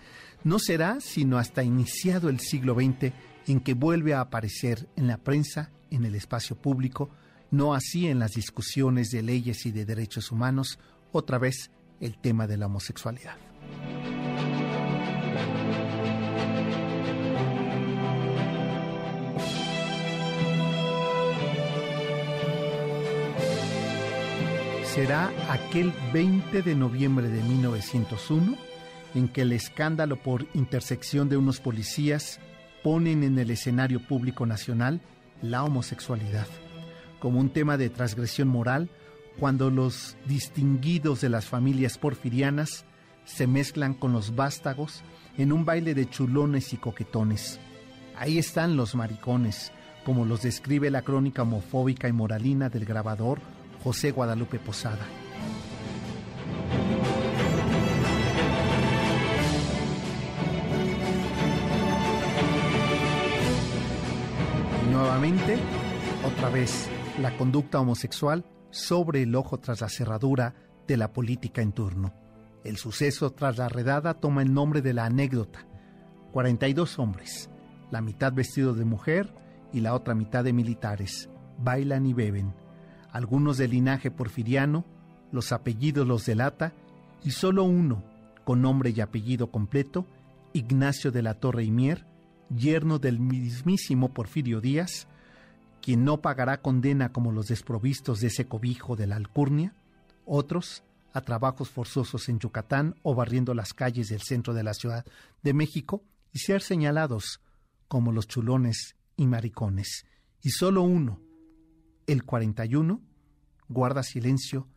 no 0.45 0.57
será 0.57 1.01
sino 1.01 1.38
hasta 1.38 1.62
iniciado 1.62 2.29
el 2.29 2.39
siglo 2.39 2.75
XX 2.75 3.12
en 3.47 3.59
que 3.59 3.74
vuelve 3.74 4.13
a 4.13 4.21
aparecer 4.21 4.88
en 4.95 5.07
la 5.07 5.17
prensa, 5.17 5.71
en 5.91 6.05
el 6.05 6.15
espacio 6.15 6.55
público, 6.55 7.09
no 7.51 7.74
así 7.74 8.07
en 8.07 8.19
las 8.19 8.31
discusiones 8.31 9.09
de 9.09 9.24
leyes 9.24 9.65
y 9.65 9.71
de 9.71 9.83
derechos 9.83 10.31
humanos, 10.31 10.79
otra 11.12 11.38
vez 11.38 11.69
el 12.05 12.17
tema 12.17 12.47
de 12.47 12.57
la 12.57 12.67
homosexualidad. 12.67 13.35
Será 24.83 25.29
aquel 25.50 25.93
20 26.13 26.62
de 26.62 26.75
noviembre 26.75 27.27
de 27.27 27.41
1901 27.41 28.55
en 29.13 29.27
que 29.27 29.41
el 29.41 29.51
escándalo 29.51 30.15
por 30.15 30.45
intersección 30.53 31.27
de 31.27 31.35
unos 31.35 31.59
policías 31.59 32.39
ponen 32.81 33.24
en 33.24 33.38
el 33.38 33.51
escenario 33.51 34.00
público 34.00 34.45
nacional 34.45 35.01
la 35.41 35.63
homosexualidad 35.63 36.47
como 37.25 37.39
un 37.39 37.50
tema 37.50 37.75
de 37.75 37.89
transgresión 37.89 38.47
moral 38.47 38.89
cuando 39.39 39.70
los 39.70 40.18
distinguidos 40.25 41.22
de 41.22 41.30
las 41.30 41.46
familias 41.46 41.98
porfirianas 41.98 42.86
se 43.25 43.48
mezclan 43.48 43.94
con 43.94 44.13
los 44.13 44.36
vástagos 44.36 45.04
en 45.38 45.51
un 45.51 45.65
baile 45.65 45.94
de 45.94 46.10
chulones 46.10 46.74
y 46.74 46.77
coquetones. 46.77 47.60
Ahí 48.18 48.38
están 48.38 48.77
los 48.77 48.96
maricones, 48.96 49.72
como 50.06 50.25
los 50.25 50.44
describe 50.44 50.89
la 50.89 51.01
crónica 51.01 51.42
homofóbica 51.42 52.08
y 52.08 52.13
moralina 52.13 52.70
del 52.70 52.86
grabador 52.86 53.39
José 53.84 54.12
Guadalupe 54.12 54.60
Posada. 54.60 55.06
nuevamente, 64.96 65.58
otra 66.25 66.50
vez, 66.50 66.89
la 67.22 67.36
conducta 67.38 67.80
homosexual 67.80 68.46
sobre 68.75 69.24
el 69.24 69.36
ojo 69.36 69.58
tras 69.58 69.79
la 69.79 69.88
cerradura 69.88 70.53
de 70.86 70.98
la 70.98 71.13
política 71.13 71.62
en 71.62 71.72
turno. 71.72 72.13
El 72.65 72.75
suceso 72.75 73.32
tras 73.32 73.58
la 73.58 73.70
redada 73.70 74.15
toma 74.15 74.41
el 74.41 74.53
nombre 74.53 74.82
de 74.82 74.94
la 74.94 75.05
anécdota. 75.05 75.65
42 76.34 77.00
hombres, 77.00 77.50
la 77.89 78.01
mitad 78.01 78.34
vestidos 78.34 78.77
de 78.77 78.84
mujer 78.84 79.34
y 79.72 79.79
la 79.79 79.94
otra 79.94 80.13
mitad 80.13 80.44
de 80.44 80.51
militares, 80.51 81.29
bailan 81.58 82.05
y 82.05 82.13
beben. 82.13 82.53
Algunos 83.13 83.58
de 83.58 83.70
linaje 83.70 84.12
porfiriano, 84.12 84.84
los 85.32 85.53
apellidos 85.53 86.05
los 86.05 86.25
delata, 86.25 86.74
y 87.24 87.32
solo 87.32 87.63
uno, 87.63 88.03
con 88.44 88.62
nombre 88.62 88.89
y 88.89 89.00
apellido 89.00 89.51
completo, 89.51 90.05
Ignacio 90.51 91.12
de 91.12 91.22
la 91.22 91.36
Torre 91.36 91.63
y 91.63 91.72
Mier, 91.72 92.05
yerno 92.50 93.00
del 93.00 93.22
mismísimo 93.22 94.13
Porfirio 94.13 94.60
Díaz, 94.60 95.08
quien 95.86 96.04
no 96.04 96.20
pagará 96.20 96.63
condena 96.63 97.12
como 97.12 97.32
los 97.32 97.46
desprovistos 97.46 98.20
de 98.20 98.30
ese 98.30 98.48
cobijo 98.48 98.96
de 98.96 99.06
la 99.06 99.18
alcurnia, 99.18 99.75
otros 100.25 100.82
a 101.13 101.22
trabajos 101.22 101.70
forzosos 101.70 102.27
en 102.27 102.39
Yucatán 102.39 102.96
o 103.04 103.13
barriendo 103.13 103.54
las 103.54 103.75
calles 103.75 104.08
del 104.08 104.24
centro 104.24 104.56
de 104.56 104.63
la 104.63 104.74
Ciudad 104.74 105.06
de 105.44 105.54
México 105.54 106.04
y 106.34 106.39
ser 106.39 106.63
señalados 106.63 107.39
como 107.88 108.12
los 108.12 108.27
chulones 108.27 108.96
y 109.15 109.27
maricones. 109.27 110.08
Y 110.42 110.50
solo 110.50 110.82
uno, 110.82 111.22
el 112.08 112.24
41, 112.24 113.00
guarda 113.70 114.01
silencio, 114.01 114.68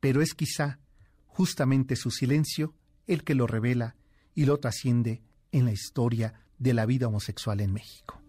pero 0.00 0.22
es 0.22 0.34
quizá 0.34 0.80
justamente 1.28 1.94
su 1.94 2.10
silencio 2.10 2.74
el 3.06 3.22
que 3.22 3.36
lo 3.36 3.46
revela 3.46 3.94
y 4.34 4.44
lo 4.44 4.58
trasciende 4.58 5.22
en 5.52 5.66
la 5.66 5.72
historia 5.72 6.34
de 6.58 6.74
la 6.74 6.84
vida 6.84 7.06
homosexual 7.06 7.60
en 7.60 7.72
México. 7.72 8.20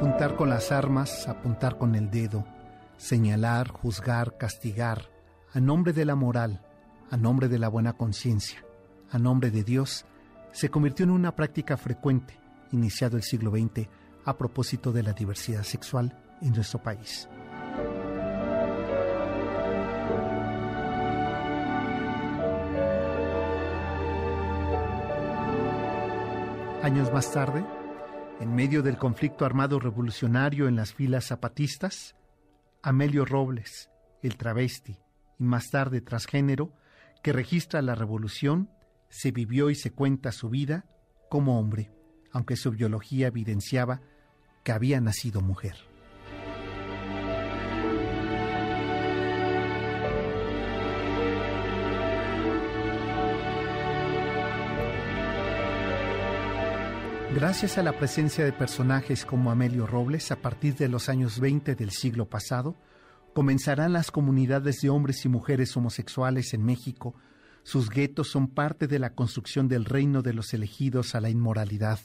Apuntar 0.00 0.34
con 0.34 0.48
las 0.48 0.72
armas, 0.72 1.28
apuntar 1.28 1.76
con 1.76 1.94
el 1.94 2.10
dedo, 2.10 2.46
señalar, 2.96 3.68
juzgar, 3.68 4.38
castigar, 4.38 5.10
a 5.52 5.60
nombre 5.60 5.92
de 5.92 6.06
la 6.06 6.14
moral, 6.14 6.62
a 7.10 7.18
nombre 7.18 7.48
de 7.48 7.58
la 7.58 7.68
buena 7.68 7.92
conciencia, 7.92 8.64
a 9.10 9.18
nombre 9.18 9.50
de 9.50 9.62
Dios, 9.62 10.06
se 10.52 10.70
convirtió 10.70 11.04
en 11.04 11.10
una 11.10 11.36
práctica 11.36 11.76
frecuente, 11.76 12.40
iniciado 12.72 13.18
el 13.18 13.22
siglo 13.22 13.50
XX, 13.50 13.88
a 14.24 14.38
propósito 14.38 14.90
de 14.90 15.02
la 15.02 15.12
diversidad 15.12 15.64
sexual 15.64 16.18
en 16.40 16.54
nuestro 16.54 16.82
país. 16.82 17.28
Años 26.82 27.12
más 27.12 27.30
tarde, 27.30 27.62
en 28.40 28.54
medio 28.54 28.82
del 28.82 28.96
conflicto 28.96 29.44
armado 29.44 29.78
revolucionario 29.78 30.66
en 30.66 30.74
las 30.74 30.94
filas 30.94 31.26
zapatistas, 31.26 32.16
Amelio 32.82 33.26
Robles, 33.26 33.90
el 34.22 34.38
travesti 34.38 34.98
y 35.38 35.44
más 35.44 35.70
tarde 35.70 36.00
transgénero, 36.00 36.72
que 37.22 37.34
registra 37.34 37.82
la 37.82 37.94
revolución, 37.94 38.70
se 39.10 39.30
vivió 39.30 39.68
y 39.68 39.74
se 39.74 39.92
cuenta 39.92 40.32
su 40.32 40.48
vida 40.48 40.86
como 41.28 41.60
hombre, 41.60 41.90
aunque 42.32 42.56
su 42.56 42.70
biología 42.70 43.26
evidenciaba 43.26 44.00
que 44.64 44.72
había 44.72 45.02
nacido 45.02 45.42
mujer. 45.42 45.89
Gracias 57.32 57.78
a 57.78 57.84
la 57.84 57.96
presencia 57.96 58.44
de 58.44 58.52
personajes 58.52 59.24
como 59.24 59.52
Amelio 59.52 59.86
Robles, 59.86 60.32
a 60.32 60.42
partir 60.42 60.74
de 60.74 60.88
los 60.88 61.08
años 61.08 61.38
20 61.38 61.76
del 61.76 61.92
siglo 61.92 62.28
pasado, 62.28 62.74
comenzarán 63.34 63.92
las 63.92 64.10
comunidades 64.10 64.80
de 64.80 64.90
hombres 64.90 65.24
y 65.24 65.28
mujeres 65.28 65.76
homosexuales 65.76 66.54
en 66.54 66.64
México. 66.64 67.14
Sus 67.62 67.88
guetos 67.88 68.28
son 68.28 68.48
parte 68.48 68.88
de 68.88 68.98
la 68.98 69.14
construcción 69.14 69.68
del 69.68 69.84
reino 69.84 70.22
de 70.22 70.34
los 70.34 70.52
elegidos 70.54 71.14
a 71.14 71.20
la 71.20 71.30
inmoralidad. 71.30 72.00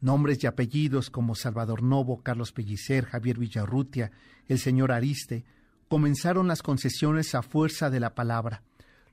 Nombres 0.00 0.44
y 0.44 0.46
apellidos 0.46 1.10
como 1.10 1.34
Salvador 1.34 1.82
Novo, 1.82 2.22
Carlos 2.22 2.52
Pellicer, 2.52 3.06
Javier 3.06 3.36
Villarrutia, 3.36 4.12
el 4.46 4.60
señor 4.60 4.92
Ariste, 4.92 5.44
comenzaron 5.88 6.46
las 6.46 6.62
concesiones 6.62 7.34
a 7.34 7.42
fuerza 7.42 7.90
de 7.90 7.98
la 7.98 8.14
palabra, 8.14 8.62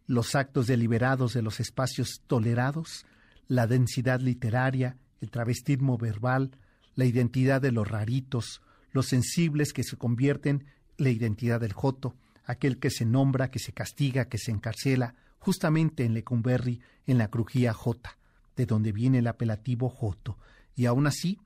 los 0.06 0.36
actos 0.36 0.67
deliberados 0.67 1.34
de 1.34 1.41
los 1.41 1.60
espacios 1.60 2.21
tolerados, 2.27 3.08
la 3.47 3.65
densidad 3.65 4.21
literaria, 4.21 4.95
el 5.21 5.32
travestismo 5.32 5.97
verbal, 5.97 6.51
la 6.95 7.06
identidad 7.06 7.62
de 7.62 7.71
los 7.71 7.88
raritos, 7.88 8.62
los 8.91 9.08
sensibles 9.08 9.73
que 9.73 9.84
se 9.84 9.97
convierten 9.97 10.65
la 10.97 11.10
identidad 11.10 11.60
del 11.60 11.73
joto, 11.73 12.15
aquel 12.45 12.80
que 12.80 12.89
se 12.89 13.06
nombra, 13.06 13.51
que 13.51 13.60
se 13.60 13.73
castiga, 13.73 14.30
que 14.30 14.38
se 14.38 14.51
encarcela, 14.51 15.15
justamente 15.39 16.03
en 16.03 16.13
Lecumberri, 16.13 16.82
en 17.06 17.17
la 17.17 17.30
crujía 17.30 17.73
J, 17.73 18.17
de 18.56 18.65
donde 18.65 18.91
viene 18.91 19.19
el 19.19 19.27
apelativo 19.27 19.89
Joto. 19.89 20.38
Y 20.75 20.86
aún 20.86 21.08
así, 21.08 21.39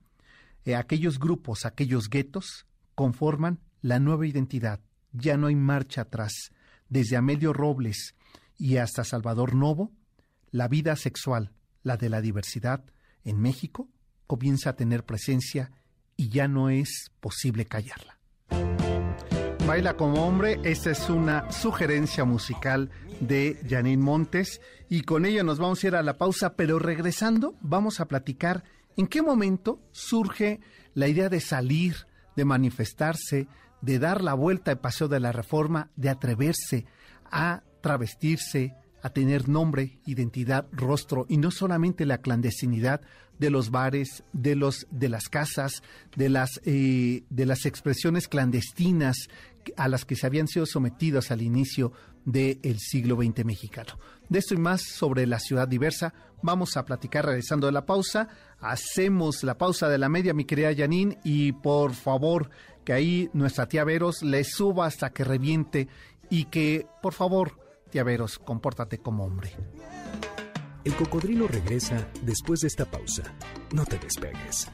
eh, 0.66 0.76
aquellos 0.76 1.20
grupos, 1.20 1.66
aquellos 1.66 2.10
guetos, 2.10 2.66
conforman 2.96 3.60
la 3.82 4.00
nueva 4.00 4.28
identidad. 4.28 4.80
Ya 5.12 5.38
no 5.38 5.48
hay 5.48 5.56
marcha 5.56 6.02
atrás. 6.02 6.52
Desde 6.90 7.18
Amelio 7.18 7.54
Robles 7.54 8.16
y 8.58 8.78
hasta 8.78 9.04
Salvador 9.04 9.56
Novo, 9.56 9.92
la 10.52 10.68
vida 10.68 10.96
sexual, 10.96 11.52
la 11.84 11.98
de 11.98 12.10
la 12.10 12.22
diversidad, 12.22 12.84
en 13.24 13.40
México 13.40 13.90
comienza 14.28 14.72
a 14.72 14.76
tener 14.76 15.06
presencia 15.06 15.72
y 16.16 16.30
ya 16.30 16.48
no 16.48 16.70
es 16.70 17.12
posible 17.20 17.66
callarla. 17.66 18.18
Baila 19.68 19.96
como 19.96 20.28
hombre, 20.28 20.60
esta 20.64 20.92
es 20.92 21.10
una 21.10 21.52
sugerencia 21.52 22.26
musical 22.26 22.90
de 23.20 23.60
Janine 23.70 24.02
Montes 24.02 24.60
y 24.90 25.02
con 25.04 25.26
ello 25.26 25.44
nos 25.44 25.60
vamos 25.60 25.84
a 25.84 25.88
ir 25.88 25.96
a 25.96 26.04
la 26.04 26.18
pausa, 26.18 26.56
pero 26.56 26.80
regresando 26.80 27.56
vamos 27.62 28.00
a 28.00 28.08
platicar 28.08 28.64
en 28.98 29.08
qué 29.08 29.22
momento 29.22 29.80
surge 29.92 30.60
la 30.94 31.08
idea 31.08 31.30
de 31.30 31.40
salir, 31.40 32.08
de 32.36 32.46
manifestarse, 32.46 33.48
de 33.82 34.00
dar 34.00 34.22
la 34.22 34.34
vuelta 34.34 34.72
al 34.72 34.80
paseo 34.80 35.08
de 35.08 35.20
la 35.20 35.32
reforma, 35.32 35.92
de 35.96 36.10
atreverse 36.10 36.86
a 37.26 37.64
travestirse, 37.82 38.76
a 39.02 39.10
tener 39.10 39.50
nombre, 39.50 40.00
identidad, 40.06 40.68
rostro 40.72 41.26
y 41.28 41.38
no 41.38 41.52
solamente 41.52 42.06
la 42.06 42.20
clandestinidad 42.20 43.02
de 43.40 43.50
los 43.50 43.72
bares, 43.72 44.24
de 44.34 44.56
los 44.56 44.88
de 44.92 45.10
las 45.10 45.28
casas, 45.28 45.82
de 46.16 46.30
las 46.30 46.62
eh, 46.66 47.24
de 47.30 47.46
las 47.46 47.66
expresiones 47.66 48.28
clandestinas 48.28 49.28
a 49.78 49.88
las 49.88 50.06
que 50.06 50.16
se 50.16 50.28
habían 50.28 50.48
sido 50.48 50.66
sometidos 50.66 51.32
al 51.32 51.42
inicio 51.42 51.92
del 52.26 52.80
siglo 52.80 53.16
XX 53.16 53.46
mexicano. 53.46 53.98
De 54.30 54.40
esto 54.40 54.54
y 54.54 54.58
más 54.58 54.82
sobre 54.82 55.26
la 55.26 55.40
ciudad 55.40 55.68
diversa 55.68 56.14
vamos 56.42 56.78
a 56.78 56.86
platicar 56.86 57.26
regresando 57.26 57.68
de 57.68 57.74
la 57.74 57.86
pausa. 57.86 58.30
Hacemos 58.60 59.44
la 59.44 59.58
pausa 59.58 59.90
de 59.90 59.98
la 59.98 60.10
media, 60.10 60.34
mi 60.34 60.46
querida 60.46 60.76
Janine, 60.76 61.20
y 61.24 61.52
por 61.52 61.94
favor 61.94 62.50
que 62.84 62.94
ahí 62.94 63.30
nuestra 63.34 63.68
tía 63.68 63.84
Veros 63.84 64.22
le 64.24 64.44
suba 64.44 64.86
hasta 64.86 65.12
que 65.12 65.24
reviente 65.24 65.88
y 66.30 66.46
que 66.46 66.88
por 67.02 67.14
favor 67.14 67.61
Compórtate 68.44 69.00
como 69.00 69.26
hombre. 69.26 69.52
El 70.84 70.96
cocodrilo 70.96 71.48
regresa 71.48 72.08
después 72.24 72.62
de 72.62 72.68
esta 72.68 72.86
pausa. 72.86 73.24
No 73.72 73.86
te 73.86 74.00
despegues. 74.00 74.68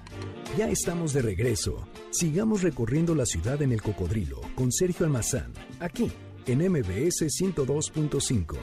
Ya 0.58 0.70
estamos 0.70 1.12
de 1.12 1.22
regreso. 1.22 1.88
Sigamos 2.12 2.62
recorriendo 2.64 3.14
la 3.14 3.26
ciudad 3.26 3.62
en 3.62 3.74
el 3.74 3.82
cocodrilo 3.82 4.40
con 4.56 4.72
Sergio 4.72 5.06
Almazán, 5.06 5.52
aquí 5.80 6.12
en 6.46 6.60
MBS 6.60 7.28
102.5. 7.28 8.58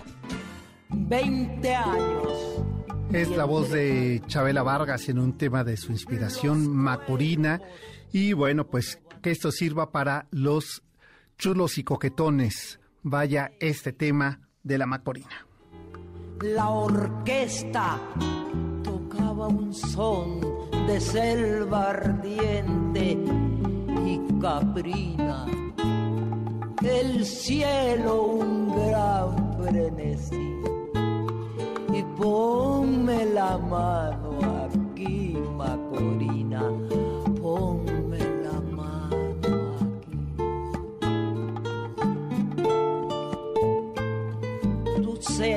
20 0.88 1.74
años. 1.74 2.64
Es 3.12 3.28
la 3.28 3.44
voz 3.44 3.70
de 3.70 4.22
Chabela 4.26 4.62
Vargas 4.62 5.08
en 5.10 5.18
un 5.18 5.36
tema 5.36 5.64
de 5.64 5.76
su 5.76 5.92
inspiración 5.92 6.74
macorina. 6.74 7.60
Y 8.10 8.32
bueno, 8.32 8.66
pues 8.66 9.00
que 9.20 9.30
esto 9.30 9.52
sirva 9.52 9.92
para 9.92 10.28
los 10.30 10.82
chulos 11.36 11.76
y 11.76 11.84
coquetones. 11.84 12.80
Vaya 13.02 13.52
este 13.60 13.92
tema 13.92 14.43
de 14.64 14.78
la 14.78 14.86
Macorina. 14.86 15.46
La 16.40 16.68
orquesta 16.70 17.98
tocaba 18.82 19.46
un 19.46 19.72
son 19.72 20.40
de 20.86 21.00
selva 21.00 21.90
ardiente 21.90 23.18
y 24.04 24.20
caprina. 24.40 25.46
El 26.82 27.24
cielo 27.24 28.22
un 28.22 28.74
gran 28.74 29.56
frenesí. 29.56 30.50
Y 31.92 32.02
ponme 32.18 33.26
la 33.26 33.56
mano 33.56 34.38
aquí, 34.64 35.38
Macorina, 35.56 36.62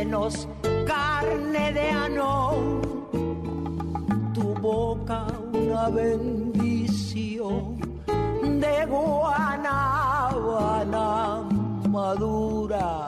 senos, 0.08 0.48
carne 0.86 1.74
de 1.74 1.90
ano 1.90 2.82
boca 4.62 5.28
una 5.54 5.90
bendición 5.90 7.78
de 8.08 8.86
guanábana 8.86 9.48
madura. 11.90 13.08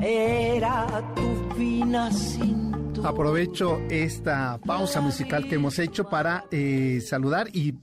Era 0.00 1.02
tu 1.14 1.54
fina 1.56 2.12
cintura. 2.12 3.08
Aprovecho 3.08 3.80
esta 3.90 4.58
pausa 4.64 5.00
musical 5.00 5.48
que 5.48 5.54
hemos 5.56 5.78
hecho 5.78 6.04
para 6.08 6.44
eh, 6.50 7.00
saludar 7.04 7.48
y, 7.52 7.74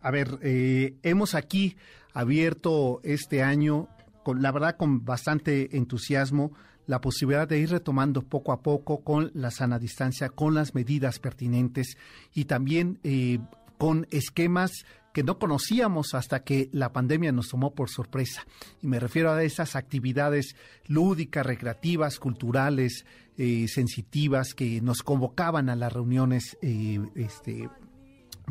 a 0.00 0.10
ver, 0.10 0.38
eh, 0.42 0.96
hemos 1.02 1.34
aquí 1.34 1.76
abierto 2.12 3.00
este 3.04 3.42
año, 3.42 3.88
con, 4.24 4.42
la 4.42 4.50
verdad, 4.50 4.76
con 4.76 5.04
bastante 5.04 5.76
entusiasmo, 5.76 6.52
la 6.88 7.00
posibilidad 7.00 7.46
de 7.46 7.58
ir 7.58 7.70
retomando 7.70 8.22
poco 8.22 8.50
a 8.50 8.62
poco 8.62 9.04
con 9.04 9.30
la 9.34 9.50
sana 9.50 9.78
distancia, 9.78 10.30
con 10.30 10.54
las 10.54 10.74
medidas 10.74 11.18
pertinentes 11.18 11.96
y 12.34 12.46
también 12.46 12.98
eh, 13.04 13.38
con 13.76 14.06
esquemas 14.10 14.72
que 15.12 15.22
no 15.22 15.38
conocíamos 15.38 16.14
hasta 16.14 16.44
que 16.44 16.70
la 16.72 16.92
pandemia 16.92 17.30
nos 17.30 17.48
tomó 17.48 17.74
por 17.74 17.90
sorpresa. 17.90 18.46
Y 18.82 18.86
me 18.86 18.98
refiero 18.98 19.30
a 19.30 19.42
esas 19.42 19.76
actividades 19.76 20.56
lúdicas, 20.86 21.44
recreativas, 21.44 22.18
culturales, 22.18 23.04
eh, 23.36 23.66
sensitivas 23.68 24.54
que 24.54 24.80
nos 24.80 25.02
convocaban 25.02 25.68
a 25.68 25.76
las 25.76 25.92
reuniones 25.92 26.56
eh, 26.62 27.00
este, 27.16 27.68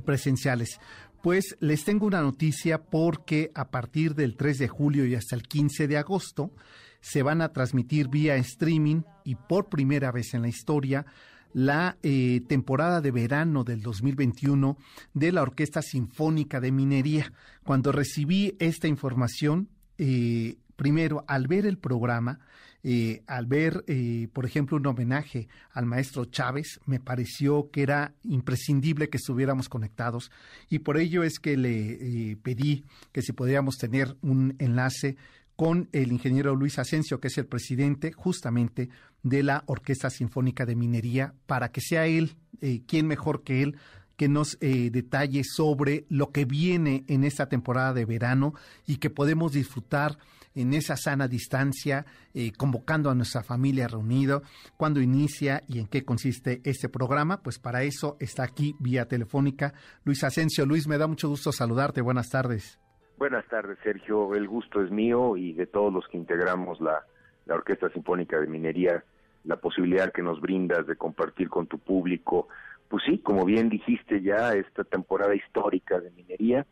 presenciales. 0.05 0.79
Pues 1.23 1.57
les 1.59 1.83
tengo 1.83 2.05
una 2.05 2.21
noticia 2.21 2.83
porque 2.83 3.51
a 3.55 3.69
partir 3.71 4.13
del 4.13 4.37
3 4.37 4.59
de 4.59 4.67
julio 4.67 5.05
y 5.07 5.15
hasta 5.15 5.35
el 5.35 5.41
15 5.41 5.87
de 5.87 5.97
agosto, 5.97 6.51
se 7.01 7.23
van 7.23 7.41
a 7.41 7.53
transmitir 7.53 8.09
vía 8.09 8.35
streaming 8.35 9.01
y 9.23 9.35
por 9.35 9.69
primera 9.69 10.11
vez 10.11 10.33
en 10.33 10.41
la 10.41 10.47
historia 10.47 11.05
la 11.53 11.97
eh, 12.03 12.41
temporada 12.47 13.01
de 13.01 13.11
verano 13.11 13.63
del 13.63 13.81
2021 13.81 14.77
de 15.13 15.31
la 15.31 15.41
Orquesta 15.41 15.81
Sinfónica 15.81 16.59
de 16.59 16.71
Minería. 16.71 17.33
Cuando 17.63 17.91
recibí 17.91 18.55
esta 18.59 18.87
información, 18.87 19.69
eh, 19.97 20.57
primero, 20.75 21.23
al 21.27 21.47
ver 21.47 21.65
el 21.65 21.77
programa, 21.77 22.39
eh, 22.83 23.23
al 23.25 23.47
ver, 23.47 23.83
por 24.31 24.45
ejemplo, 24.45 24.77
un 24.77 24.85
homenaje 24.85 25.47
al 25.71 25.87
maestro 25.87 26.25
Chávez, 26.25 26.79
me 26.85 26.99
pareció 26.99 27.71
que 27.71 27.81
era 27.81 28.13
imprescindible 28.23 29.09
que 29.09 29.17
estuviéramos 29.17 29.67
conectados 29.67 30.31
y 30.69 30.79
por 30.79 30.97
ello 30.97 31.23
es 31.23 31.39
que 31.39 31.57
le 31.57 32.37
pedí 32.43 32.85
que 33.11 33.23
si 33.23 33.33
podríamos 33.33 33.77
tener 33.77 34.15
un 34.21 34.55
enlace 34.59 35.17
con 35.57 35.89
el 35.91 36.11
ingeniero 36.11 36.55
Luis 36.55 36.79
Asensio, 36.79 37.19
que 37.19 37.27
es 37.27 37.37
el 37.39 37.47
presidente 37.47 38.13
justamente 38.13 38.89
de 39.23 39.41
la 39.43 39.63
Orquesta 39.65 40.09
Sinfónica 40.09 40.65
de 40.67 40.75
Minería, 40.75 41.33
para 41.47 41.71
que 41.71 41.81
sea 41.81 42.05
él, 42.05 42.37
eh, 42.61 42.83
quien 42.87 43.07
mejor 43.07 43.43
que 43.43 43.63
él, 43.63 43.75
que 44.15 44.29
nos 44.29 44.57
eh, 44.61 44.89
detalle 44.91 45.43
sobre 45.43 46.05
lo 46.09 46.31
que 46.31 46.45
viene 46.45 47.03
en 47.07 47.23
esta 47.23 47.49
temporada 47.49 47.93
de 47.93 48.05
verano 48.05 48.53
y 48.85 48.97
que 48.97 49.09
podemos 49.09 49.51
disfrutar 49.51 50.19
en 50.53 50.73
esa 50.73 50.95
sana 50.95 51.27
distancia, 51.27 52.05
eh, 52.33 52.51
convocando 52.51 53.09
a 53.09 53.15
nuestra 53.15 53.43
familia 53.43 53.87
reunida, 53.87 54.41
cuando 54.75 55.01
inicia 55.01 55.63
y 55.67 55.79
en 55.79 55.87
qué 55.87 56.05
consiste 56.05 56.61
este 56.65 56.87
programa. 56.87 57.41
Pues 57.41 57.57
para 57.57 57.83
eso 57.83 58.15
está 58.19 58.43
aquí 58.43 58.75
vía 58.79 59.07
telefónica 59.07 59.73
Luis 60.03 60.23
Asensio. 60.23 60.67
Luis, 60.67 60.87
me 60.87 60.99
da 60.99 61.07
mucho 61.07 61.29
gusto 61.29 61.51
saludarte. 61.51 62.01
Buenas 62.01 62.29
tardes. 62.29 62.79
Buenas 63.17 63.45
tardes, 63.47 63.79
Sergio. 63.83 64.35
El 64.35 64.47
gusto 64.47 64.79
es 64.83 64.91
mío 64.91 65.37
y 65.37 65.53
de 65.53 65.65
todos 65.65 65.91
los 65.91 66.07
que 66.07 66.17
integramos 66.17 66.79
la, 66.79 67.03
Orquesta 67.49 67.89
Sinfónica 67.89 68.39
de 68.39 68.45
Minería, 68.45 69.03
la 69.43 69.55
posibilidad 69.55 70.11
que 70.11 70.21
nos 70.21 70.39
brindas 70.39 70.85
de 70.85 70.97
compartir 70.97 71.49
con 71.49 71.65
tu 71.65 71.79
público, 71.79 72.47
pues 72.89 73.03
sí, 73.05 73.17
como 73.17 73.43
bien 73.43 73.69
dijiste 73.69 74.21
ya, 74.21 74.53
esta 74.53 74.83
temporada 74.83 75.33
histórica 75.33 75.99
de 75.99 76.11
minería, 76.11 76.65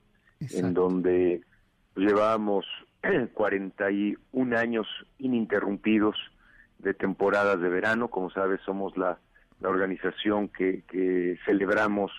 en 0.51 0.73
donde 0.73 1.41
llevábamos 1.95 2.65
41 3.33 4.57
años 4.57 4.87
ininterrumpidos 5.17 6.15
de 6.77 6.93
temporadas 6.93 7.59
de 7.59 7.69
verano. 7.69 8.09
Como 8.09 8.29
sabes, 8.29 8.59
somos 8.65 8.95
la, 8.97 9.17
organización 9.63 10.49
que, 10.49 10.83
que 10.87 11.39
celebramos 11.45 12.11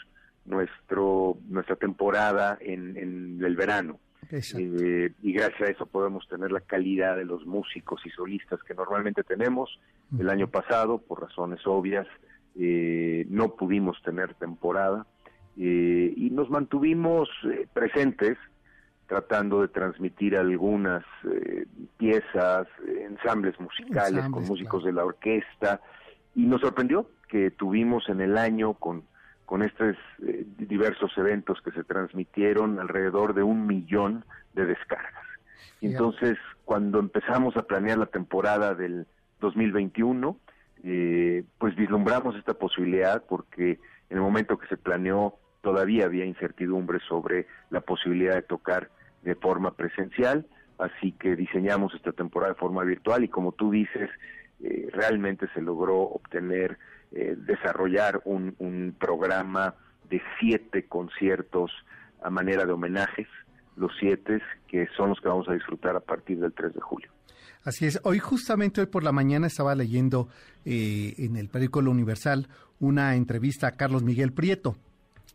nuestro 0.47 1.37
nuestra 1.49 1.77
temporada 1.77 2.59
en, 2.61 2.97
en 2.97 3.39
el 3.45 3.55
verano. 3.55 4.01
Eh, 4.31 5.13
y 5.23 5.33
gracias 5.33 5.61
a 5.61 5.73
eso 5.73 5.87
podemos 5.87 6.27
tener 6.29 6.51
la 6.53 6.61
calidad 6.61 7.17
de 7.17 7.25
los 7.25 7.47
músicos 7.47 8.01
y 8.05 8.11
solistas 8.11 8.63
que 8.63 8.75
normalmente 8.75 9.23
tenemos. 9.23 9.79
El 10.19 10.31
año 10.31 10.49
pasado, 10.49 10.99
por 10.99 11.23
razones 11.23 11.61
obvias, 11.67 12.07
eh, 12.59 13.27
no 13.29 13.55
pudimos 13.55 14.01
tener 14.03 14.35
temporada. 14.35 15.07
Eh, 15.59 16.13
y 16.17 16.31
nos 16.31 16.51
mantuvimos 16.51 17.29
presentes 17.73 18.37
tratando 19.07 19.63
de 19.63 19.69
transmitir 19.69 20.37
algunas 20.37 21.05
piezas, 21.97 22.67
ensambles 22.87 23.59
musicales 23.61 24.29
con 24.31 24.45
músicos 24.45 24.85
de 24.85 24.93
la 24.93 25.05
orquesta. 25.05 25.81
Y 26.35 26.45
nos 26.45 26.61
sorprendió 26.61 27.09
que 27.29 27.53
tuvimos 27.53 28.09
en 28.09 28.21
el 28.21 28.37
año 28.37 28.75
con 28.75 29.05
con 29.47 29.63
estos 29.63 29.97
eh, 30.27 30.45
diversos 30.59 31.17
eventos 31.17 31.61
que 31.63 31.71
se 31.71 31.85
transmitieron 31.85 32.79
alrededor 32.81 33.33
de 33.33 33.43
un 33.43 33.67
millón 33.67 34.25
de 34.55 34.67
descargas. 34.67 35.25
Entonces, 35.81 36.37
cuando 36.65 36.99
empezamos 36.99 37.57
a 37.57 37.63
planear 37.63 37.99
la 37.99 38.07
temporada 38.07 38.75
del 38.75 39.07
2021, 39.41 40.37
eh, 40.83 41.45
pues 41.59 41.77
vislumbramos 41.77 42.37
esta 42.37 42.55
posibilidad 42.55 43.23
porque 43.29 43.79
en 44.11 44.17
el 44.17 44.21
momento 44.21 44.59
que 44.59 44.67
se 44.67 44.77
planeó 44.77 45.35
todavía 45.63 46.07
había 46.07 46.25
incertidumbre 46.25 46.99
sobre 47.09 47.47
la 47.71 47.81
posibilidad 47.81 48.35
de 48.35 48.43
tocar 48.43 48.91
de 49.23 49.35
forma 49.35 49.73
presencial, 49.75 50.47
así 50.79 51.13
que 51.13 51.37
diseñamos 51.37 51.95
esta 51.95 52.13
temporada 52.13 52.53
de 52.53 52.59
forma 52.59 52.85
virtual 52.85 53.25
y 53.25 53.29
como 53.29 53.53
tú 53.53 53.71
dices, 53.71 54.11
eh, 54.63 54.89
realmente 54.93 55.49
se 55.55 55.61
logró 55.61 55.99
obtener 55.99 56.79
eh, 57.19 57.35
desarrollar 57.35 58.21
un, 58.27 58.95
programa 59.01 59.75
de 60.11 60.21
siete 60.39 60.85
conciertos 60.85 61.73
a 62.23 62.29
manera 62.29 62.67
de 62.67 62.73
homenajes, 62.73 63.27
los 63.75 63.91
siete 63.99 64.43
que 64.69 64.87
son 64.99 65.09
los 65.09 65.21
que 65.23 65.29
vamos 65.29 65.49
a 65.49 65.55
disfrutar 65.55 65.97
a 65.97 66.01
partir 66.01 66.39
del 66.39 66.53
3 66.53 66.75
de 66.75 66.81
julio. 66.83 67.11
Así 67.65 67.87
es. 67.87 67.99
Hoy 68.05 68.19
justamente 68.19 68.83
hoy 68.83 68.89
por 68.89 69.03
la 69.03 69.13
mañana 69.13 69.47
estaba 69.47 69.75
leyendo 69.75 70.29
eh, 70.67 71.15
en 71.17 71.37
el 71.37 71.49
periódico 71.49 71.79
Universal 71.79 72.49
una 72.81 73.15
entrevista 73.15 73.69
a 73.69 73.73
Carlos 73.73 74.03
Miguel 74.03 74.35
Prieto, 74.35 74.77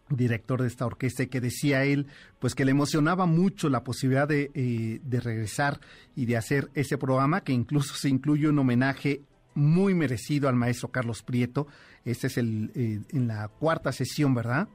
director 0.08 0.62
de 0.62 0.68
esta 0.68 0.86
orquesta, 0.86 1.26
que 1.26 1.42
decía 1.42 1.84
él, 1.84 2.06
pues 2.38 2.54
que 2.54 2.64
le 2.64 2.72
emocionaba 2.72 3.26
mucho 3.26 3.70
la 3.70 3.84
posibilidad 3.84 4.28
de, 4.28 4.52
eh, 4.54 5.00
de 5.02 5.20
regresar 5.20 5.80
y 6.16 6.28
de 6.28 6.38
hacer 6.38 6.70
ese 6.76 7.00
programa, 7.00 7.42
que 7.42 7.54
incluso 7.54 7.96
se 7.96 8.10
incluye 8.10 8.48
un 8.48 8.60
homenaje 8.60 9.24
muy 9.56 9.94
merecido 9.94 10.50
al 10.50 10.56
maestro 10.56 10.90
Carlos 10.90 11.24
Prieto. 11.24 11.68
Este 12.06 12.28
es 12.28 12.38
el 12.38 12.72
eh, 12.76 13.00
en 13.12 13.28
la 13.28 13.48
cuarta 13.48 13.92
sesión, 13.92 14.34
¿verdad? 14.34 14.68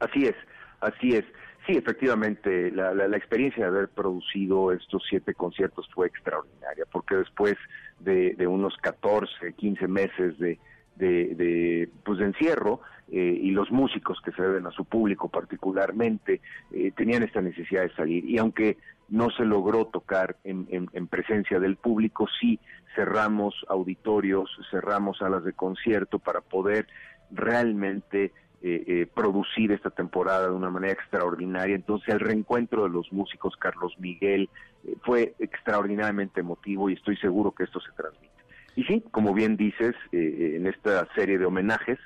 Así 0.00 0.24
es, 0.24 0.36
así 0.80 1.16
es. 1.16 1.24
Sí, 1.66 1.76
efectivamente, 1.76 2.70
la, 2.70 2.94
la, 2.94 3.14
experiencia 3.16 3.64
de 3.64 3.68
haber 3.68 3.88
producido 3.88 4.72
estos 4.72 5.02
siete 5.06 5.34
conciertos 5.34 5.86
fue 5.92 6.06
extraordinaria, 6.06 6.86
porque 6.90 7.16
después 7.16 7.56
de, 8.00 8.46
unos 8.46 8.74
14, 8.78 9.52
15 9.52 9.86
meses 9.86 10.38
de, 10.38 10.58
de, 10.96 11.90
pues 12.04 12.20
de 12.20 12.24
encierro 12.24 12.80
eh, 13.12 13.38
y 13.42 13.50
los 13.50 13.70
músicos 13.70 14.18
que 14.24 14.32
se 14.32 14.40
deben 14.40 14.66
a 14.66 14.70
su 14.70 14.86
público 14.86 15.28
particularmente 15.28 16.40
eh, 16.72 16.90
tenían 16.96 17.22
esta 17.22 17.42
necesidad 17.42 17.82
de 17.82 17.94
salir 17.94 18.24
y 18.24 18.38
aunque 18.38 18.78
no 19.08 19.30
se 19.30 19.44
logró 19.44 19.86
tocar 19.86 20.36
en, 20.44 20.66
en, 20.70 21.06
presencia 21.06 21.58
del 21.58 21.76
público, 21.76 22.26
sí 22.40 22.60
cerramos 22.94 23.54
auditorios, 23.68 24.50
cerramos 24.70 25.18
salas 25.18 25.44
de 25.44 25.52
concierto 25.52 26.18
para 26.18 26.40
poder 26.40 26.86
realmente 27.30 28.32
eh, 28.60 28.84
eh, 28.86 29.06
producir 29.14 29.70
esta 29.70 29.90
temporada 29.90 30.48
de 30.48 30.54
una 30.54 30.68
manera 30.68 30.92
extraordinaria. 30.92 31.76
Entonces 31.76 32.08
el 32.08 32.20
reencuentro 32.20 32.82
de 32.82 32.90
los 32.90 33.12
músicos 33.12 33.56
Carlos 33.56 33.94
Miguel 33.98 34.50
eh, 34.84 34.94
fue 35.04 35.34
extraordinariamente 35.38 36.40
emotivo 36.40 36.90
y 36.90 36.94
estoy 36.94 37.16
seguro 37.18 37.52
que 37.52 37.64
esto 37.64 37.80
se 37.80 37.92
transmite. 37.92 38.34
Y 38.74 38.84
sí, 38.84 39.04
como 39.10 39.32
bien 39.32 39.56
dices, 39.56 39.96
en 40.12 40.66
esta 40.68 41.08
serie 41.14 41.36
de 41.36 41.46
homenajes, 41.46 41.98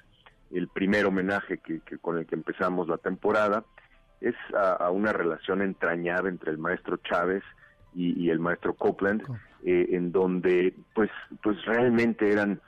el 0.51 0.69
primer 0.69 1.05
homenaje 1.05 1.59
que, 1.59 1.81
con 1.99 2.17
el 2.17 2.25
que 2.25 2.35
empezamos 2.35 2.89
la 2.89 2.97
temporada 2.97 3.65
es 4.23 4.35
a, 4.55 4.91
una 4.91 5.13
relación 5.13 5.63
entrañada 5.63 6.29
entre 6.29 6.51
el 6.51 6.59
maestro 6.59 6.97
Chávez 6.99 7.43
y, 7.95 8.31
el 8.31 8.39
maestro 8.39 8.75
Copeland, 8.75 9.23
en 9.65 10.13
donde 10.13 10.75
pues, 10.95 11.11
pues 11.43 11.63
realmente 11.67 12.33
eran 12.33 12.61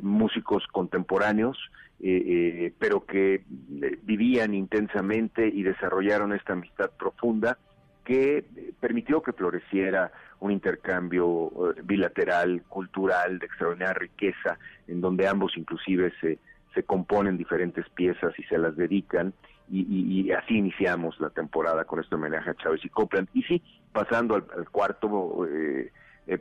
músicos 0.00 0.66
contemporáneos, 0.72 1.58
eh, 2.02 2.24
eh, 2.26 2.72
pero 2.78 3.04
que 3.04 3.34
eh, 3.34 3.98
vivían 4.04 4.54
intensamente 4.54 5.46
y 5.46 5.62
desarrollaron 5.62 6.32
esta 6.32 6.54
amistad 6.54 6.90
profunda 6.98 7.58
que 8.06 8.42
permitió 8.80 9.22
que 9.22 9.34
floreciera 9.34 10.10
un 10.40 10.50
intercambio 10.50 11.52
bilateral, 11.84 12.62
cultural, 12.70 13.38
de 13.38 13.44
extraordinaria 13.44 13.92
riqueza, 13.92 14.58
en 14.88 15.02
donde 15.02 15.28
ambos 15.28 15.52
inclusive 15.58 16.10
se, 16.22 16.38
se 16.74 16.84
componen 16.84 17.36
diferentes 17.36 17.86
piezas 17.90 18.32
y 18.38 18.44
se 18.44 18.56
las 18.56 18.74
dedican, 18.76 19.34
y, 19.70 20.30
así 20.32 20.56
iniciamos 20.56 21.18
la 21.20 21.30
temporada 21.30 21.84
con 21.84 22.00
este 22.00 22.14
homenaje 22.14 22.50
a 22.50 22.54
Chávez 22.54 22.84
y 22.84 22.88
Copland. 22.88 23.28
Y 23.34 23.42
sí, 23.42 23.62
pasando 23.92 24.34
al, 24.34 24.44
cuarto 24.70 25.46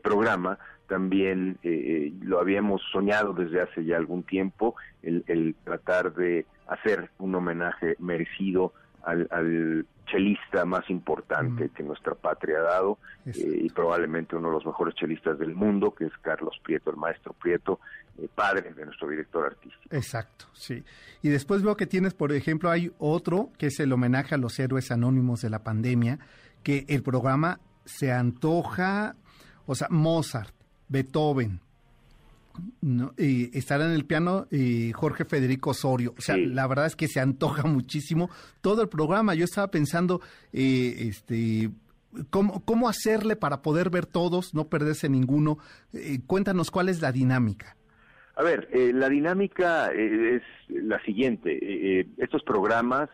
programa, 0.01 0.57
también 0.89 1.57
eh, 1.63 2.11
lo 2.21 2.39
habíamos 2.39 2.81
soñado 2.91 3.33
desde 3.33 3.61
hace 3.61 3.85
ya 3.85 3.95
algún 3.95 4.23
tiempo, 4.23 4.75
el, 5.03 5.55
tratar 5.63 6.13
de 6.13 6.45
hacer 6.67 7.11
un 7.19 7.35
homenaje 7.35 7.95
merecido 7.99 8.73
al, 9.03 9.85
chelista 10.05 10.65
más 10.65 10.89
importante 10.89 11.69
que 11.69 11.83
nuestra 11.83 12.15
patria 12.15 12.57
ha 12.57 12.63
dado 12.63 12.97
eh, 13.27 13.61
y 13.61 13.69
probablemente 13.69 14.35
uno 14.35 14.47
de 14.47 14.55
los 14.55 14.65
mejores 14.65 14.95
chelistas 14.95 15.37
del 15.37 15.53
mundo, 15.53 15.93
que 15.93 16.05
es 16.05 16.13
Carlos 16.21 16.59
Prieto, 16.63 16.89
el 16.89 16.97
maestro 16.97 17.33
Prieto, 17.33 17.79
eh, 18.17 18.27
padre 18.33 18.73
de 18.73 18.85
nuestro 18.85 19.07
director 19.07 19.45
artístico. 19.45 19.95
Exacto, 19.95 20.45
sí. 20.53 20.83
Y 21.21 21.29
después 21.29 21.61
veo 21.61 21.77
que 21.77 21.85
tienes, 21.85 22.15
por 22.15 22.31
ejemplo, 22.31 22.71
hay 22.71 22.91
otro 22.97 23.51
que 23.59 23.67
es 23.67 23.79
el 23.79 23.93
homenaje 23.93 24.33
a 24.33 24.39
los 24.39 24.57
héroes 24.59 24.89
anónimos 24.89 25.41
de 25.41 25.51
la 25.51 25.59
pandemia, 25.59 26.17
que 26.63 26.85
el 26.87 27.03
programa 27.03 27.59
se 27.85 28.11
antoja, 28.11 29.15
o 29.67 29.75
sea, 29.75 29.89
Mozart, 29.91 30.55
Beethoven, 30.87 31.61
¿no? 32.81 33.13
estará 33.17 33.85
en 33.85 33.91
el 33.91 34.05
piano 34.05 34.47
y 34.51 34.91
Jorge 34.91 35.25
Federico 35.25 35.71
Osorio. 35.71 36.13
O 36.17 36.21
sea, 36.21 36.37
la 36.37 36.67
verdad 36.67 36.85
es 36.85 36.95
que 36.95 37.07
se 37.07 37.19
antoja 37.19 37.63
muchísimo 37.63 38.29
todo 38.61 38.81
el 38.81 38.89
programa. 38.89 39.35
Yo 39.35 39.45
estaba 39.45 39.69
pensando, 39.69 40.21
eh, 40.53 41.07
este, 41.09 41.71
¿cómo, 42.29 42.63
¿cómo 42.65 42.89
hacerle 42.89 43.35
para 43.35 43.61
poder 43.61 43.89
ver 43.89 44.05
todos, 44.05 44.53
no 44.53 44.67
perderse 44.67 45.09
ninguno? 45.09 45.57
Eh, 45.93 46.19
cuéntanos 46.25 46.71
cuál 46.71 46.89
es 46.89 47.01
la 47.01 47.11
dinámica. 47.11 47.75
A 48.39 48.43
ver, 48.43 48.69
eh, 48.71 48.91
la 48.93 49.09
dinámica 49.09 49.91
eh, 49.91 50.37
es 50.37 50.43
la 50.69 51.03
siguiente. 51.03 51.59
Eh, 51.61 52.07
estos 52.19 52.41
programas, 52.43 53.09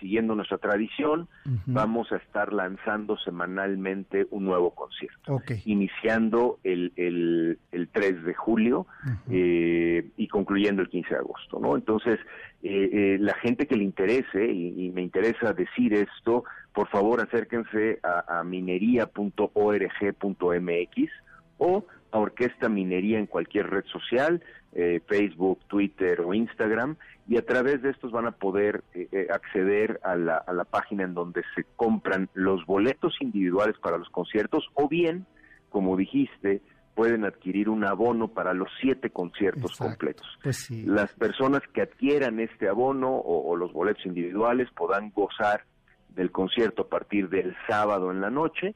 siguiendo 0.00 0.34
nuestra 0.34 0.58
tradición, 0.58 1.28
vamos 1.66 2.10
a 2.10 2.16
estar 2.16 2.52
lanzando 2.52 3.16
semanalmente 3.18 4.26
un 4.32 4.44
nuevo 4.44 4.74
concierto. 4.74 5.40
Iniciando 5.64 6.58
el, 6.64 6.92
el, 6.96 7.56
3 7.92 8.24
de 8.24 8.34
julio 8.34 8.88
y 9.28 10.26
concluyendo 10.26 10.82
el 10.82 10.88
15 10.88 11.08
de 11.08 11.20
agosto. 11.20 11.60
¿no? 11.60 11.76
Entonces, 11.76 12.18
la 12.62 13.34
gente 13.34 13.68
que 13.68 13.76
le 13.76 13.84
interese, 13.84 14.44
y, 14.44 14.90
me 14.90 15.02
interesa 15.02 15.52
decir 15.52 15.94
esto, 15.94 16.42
por 16.72 16.88
favor 16.88 17.20
acérquense 17.20 18.00
a, 18.02 18.40
a 18.40 18.42
minería.org.mx 18.42 21.10
o 21.58 21.84
a 22.10 22.18
Orquesta 22.18 22.68
Minería 22.68 23.18
en 23.18 23.26
cualquier 23.26 23.68
red 23.70 23.84
social, 23.86 24.42
eh, 24.72 25.00
Facebook, 25.06 25.60
Twitter 25.66 26.20
o 26.20 26.34
Instagram, 26.34 26.96
y 27.28 27.36
a 27.36 27.44
través 27.44 27.82
de 27.82 27.90
estos 27.90 28.10
van 28.10 28.26
a 28.26 28.32
poder 28.32 28.84
eh, 28.94 29.08
eh, 29.12 29.28
acceder 29.30 30.00
a 30.02 30.16
la, 30.16 30.36
a 30.36 30.52
la 30.52 30.64
página 30.64 31.04
en 31.04 31.14
donde 31.14 31.42
se 31.54 31.64
compran 31.76 32.28
los 32.34 32.64
boletos 32.66 33.14
individuales 33.20 33.76
para 33.78 33.98
los 33.98 34.08
conciertos 34.10 34.66
o 34.74 34.88
bien, 34.88 35.26
como 35.68 35.96
dijiste, 35.96 36.62
pueden 36.94 37.24
adquirir 37.24 37.68
un 37.68 37.84
abono 37.84 38.28
para 38.28 38.54
los 38.54 38.68
siete 38.80 39.10
conciertos 39.10 39.76
completos. 39.76 40.26
Pues 40.42 40.68
Las 40.70 41.12
personas 41.12 41.62
que 41.72 41.82
adquieran 41.82 42.40
este 42.40 42.68
abono 42.68 43.10
o, 43.10 43.50
o, 43.50 43.56
los 43.56 43.72
boletos 43.72 44.04
individuales 44.04 44.68
podrán 44.76 45.12
gozar 45.12 45.64
del 46.08 46.32
concierto 46.32 46.82
a 46.82 46.88
partir 46.88 47.28
del 47.28 47.54
sábado 47.68 48.10
en 48.10 48.20
la 48.20 48.30
noche 48.30 48.74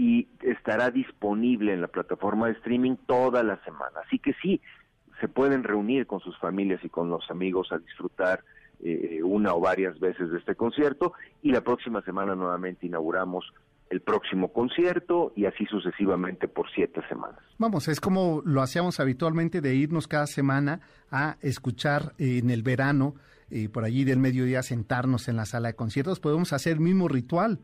y 0.00 0.28
estará 0.40 0.90
disponible 0.90 1.74
en 1.74 1.82
la 1.82 1.88
plataforma 1.88 2.46
de 2.46 2.54
streaming 2.54 2.96
toda 3.06 3.42
la 3.42 3.62
semana. 3.64 4.00
Así 4.06 4.18
que 4.18 4.32
sí, 4.40 4.62
se 5.20 5.28
pueden 5.28 5.62
reunir 5.62 6.06
con 6.06 6.20
sus 6.20 6.38
familias 6.38 6.82
y 6.82 6.88
con 6.88 7.10
los 7.10 7.30
amigos 7.30 7.68
a 7.70 7.76
disfrutar 7.76 8.42
eh, 8.82 9.20
una 9.22 9.52
o 9.52 9.60
varias 9.60 10.00
veces 10.00 10.30
de 10.30 10.38
este 10.38 10.54
concierto 10.54 11.12
y 11.42 11.52
la 11.52 11.60
próxima 11.60 12.00
semana 12.00 12.34
nuevamente 12.34 12.86
inauguramos 12.86 13.52
el 13.90 14.00
próximo 14.00 14.54
concierto 14.54 15.34
y 15.36 15.44
así 15.44 15.66
sucesivamente 15.66 16.48
por 16.48 16.70
siete 16.74 17.02
semanas. 17.06 17.40
Vamos, 17.58 17.86
es 17.88 18.00
como 18.00 18.40
lo 18.46 18.62
hacíamos 18.62 19.00
habitualmente 19.00 19.60
de 19.60 19.74
irnos 19.74 20.08
cada 20.08 20.26
semana 20.26 20.80
a 21.10 21.36
escuchar 21.42 22.14
en 22.16 22.48
el 22.48 22.62
verano, 22.62 23.16
eh, 23.50 23.68
por 23.68 23.84
allí 23.84 24.04
del 24.04 24.18
mediodía 24.18 24.62
sentarnos 24.62 25.28
en 25.28 25.36
la 25.36 25.44
sala 25.44 25.68
de 25.68 25.74
conciertos, 25.74 26.20
podemos 26.20 26.54
hacer 26.54 26.72
el 26.74 26.80
mismo 26.80 27.06
ritual. 27.06 27.58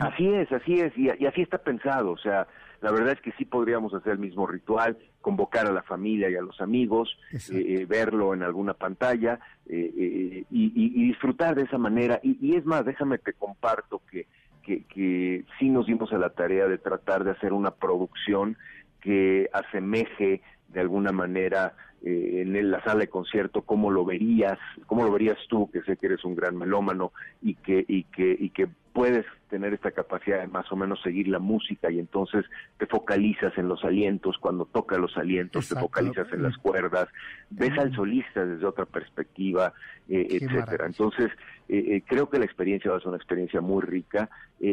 Así 0.00 0.26
es, 0.28 0.50
así 0.50 0.80
es, 0.80 0.96
y, 0.96 1.08
así 1.08 1.42
está 1.42 1.58
pensado, 1.58 2.12
o 2.12 2.18
sea, 2.18 2.46
la 2.80 2.90
verdad 2.90 3.12
es 3.12 3.20
que 3.20 3.32
sí 3.32 3.44
podríamos 3.44 3.92
hacer 3.92 4.12
el 4.12 4.18
mismo 4.18 4.46
ritual, 4.46 4.96
convocar 5.20 5.66
a 5.66 5.72
la 5.72 5.82
familia 5.82 6.30
y 6.30 6.36
a 6.36 6.42
los 6.42 6.60
amigos, 6.60 7.18
eh, 7.32 7.38
eh, 7.52 7.86
verlo 7.86 8.32
en 8.32 8.42
alguna 8.42 8.72
pantalla 8.72 9.38
eh, 9.66 10.44
y, 10.50 11.06
disfrutar 11.06 11.54
de 11.54 11.64
esa 11.64 11.76
manera. 11.76 12.18
Y, 12.22 12.56
es 12.56 12.64
más, 12.64 12.84
déjame 12.86 13.18
te 13.18 13.34
comparto 13.34 14.00
que, 14.10 14.26
que, 14.62 14.84
que 14.84 15.44
sí 15.58 15.68
nos 15.68 15.86
dimos 15.86 16.12
a 16.12 16.18
la 16.18 16.30
tarea 16.30 16.66
de 16.66 16.78
tratar 16.78 17.24
de 17.24 17.32
hacer 17.32 17.52
una 17.52 17.72
producción 17.72 18.56
que 19.00 19.50
asemeje 19.52 20.40
de 20.68 20.80
alguna 20.80 21.12
manera 21.12 21.74
eh, 22.02 22.42
en 22.46 22.70
la 22.70 22.82
sala 22.82 23.00
de 23.00 23.08
concierto 23.08 23.60
cómo 23.60 23.90
lo 23.90 24.06
verías 24.06 24.58
cómo 24.86 25.04
lo 25.04 25.12
verías 25.12 25.36
tú 25.50 25.70
que 25.70 25.82
sé 25.82 25.98
que 25.98 26.06
eres 26.06 26.24
un 26.24 26.34
gran 26.34 26.56
melómano 26.56 27.12
y 27.42 27.56
que 27.56 27.84
y 27.86 28.04
que 28.04 28.34
y 28.38 28.48
que 28.50 28.68
puedes 28.92 29.24
tener 29.48 29.74
esta 29.74 29.90
capacidad 29.90 30.40
de 30.40 30.46
más 30.46 30.70
o 30.70 30.76
menos 30.76 31.00
seguir 31.02 31.28
la 31.28 31.38
música 31.38 31.90
y 31.90 31.98
entonces 31.98 32.44
te 32.78 32.86
focalizas 32.86 33.56
en 33.58 33.68
los 33.68 33.84
alientos 33.84 34.36
cuando 34.38 34.64
toca 34.64 34.96
los 34.98 35.16
alientos 35.16 35.68
te 35.68 35.74
focalizas 35.74 36.32
en 36.32 36.42
las 36.42 36.56
cuerdas 36.56 37.08
ves 37.50 37.76
al 37.78 37.94
solista 37.94 38.44
desde 38.44 38.64
otra 38.66 38.86
perspectiva 38.86 39.72
eh, 40.08 40.26
etcétera. 40.30 40.86
entonces 40.86 41.30
eh, 41.68 42.02
creo 42.06 42.28
que 42.28 42.38
la 42.38 42.44
experiencia 42.44 42.90
va 42.90 42.96
a 42.96 43.00
ser 43.00 43.08
una 43.08 43.16
experiencia 43.16 43.60
muy 43.60 43.82
rica. 43.82 44.28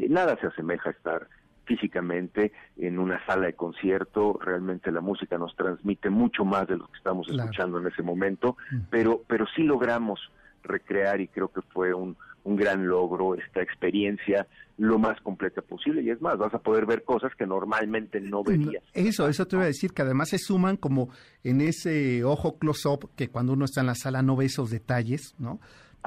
Nada 0.09 0.35
se 0.41 0.47
asemeja 0.47 0.89
a 0.89 0.93
estar 0.93 1.27
físicamente 1.67 2.53
en 2.77 2.97
una 2.97 3.23
sala 3.25 3.47
de 3.47 3.53
concierto, 3.53 4.39
realmente 4.41 4.91
la 4.91 5.01
música 5.01 5.37
nos 5.37 5.55
transmite 5.55 6.09
mucho 6.09 6.45
más 6.45 6.67
de 6.67 6.77
lo 6.77 6.87
que 6.87 6.97
estamos 6.97 7.29
escuchando 7.29 7.79
en 7.79 7.87
ese 7.87 8.01
momento, 8.01 8.57
pero, 8.89 9.21
pero 9.27 9.45
sí 9.55 9.63
logramos 9.63 10.19
recrear 10.63 11.21
y 11.21 11.27
creo 11.27 11.49
que 11.49 11.61
fue 11.61 11.93
un, 11.93 12.17
un 12.47 12.55
gran 12.55 12.87
logro 12.87 13.35
esta 13.35 13.61
experiencia 13.61 14.47
lo 14.77 14.97
más 14.99 15.19
completa 15.21 15.61
posible 15.61 16.01
y 16.01 16.11
es 16.11 16.21
más, 16.21 16.37
vas 16.37 16.53
a 16.53 16.59
poder 16.59 16.85
ver 16.85 17.03
cosas 17.03 17.33
que 17.35 17.45
normalmente 17.45 18.21
no 18.21 18.43
verías. 18.43 18.83
Eso, 18.93 19.27
eso 19.27 19.45
te 19.47 19.57
voy 19.57 19.63
a 19.63 19.67
decir 19.67 19.91
que 19.91 20.03
además 20.03 20.29
se 20.29 20.37
suman 20.37 20.77
como 20.77 21.09
en 21.43 21.59
ese 21.59 22.23
ojo 22.23 22.57
close-up 22.57 23.09
que 23.17 23.27
cuando 23.27 23.53
uno 23.53 23.65
está 23.65 23.81
en 23.81 23.87
la 23.87 23.95
sala 23.95 24.21
no 24.21 24.37
ve 24.37 24.45
esos 24.45 24.69
detalles, 24.69 25.35
¿no? 25.39 25.59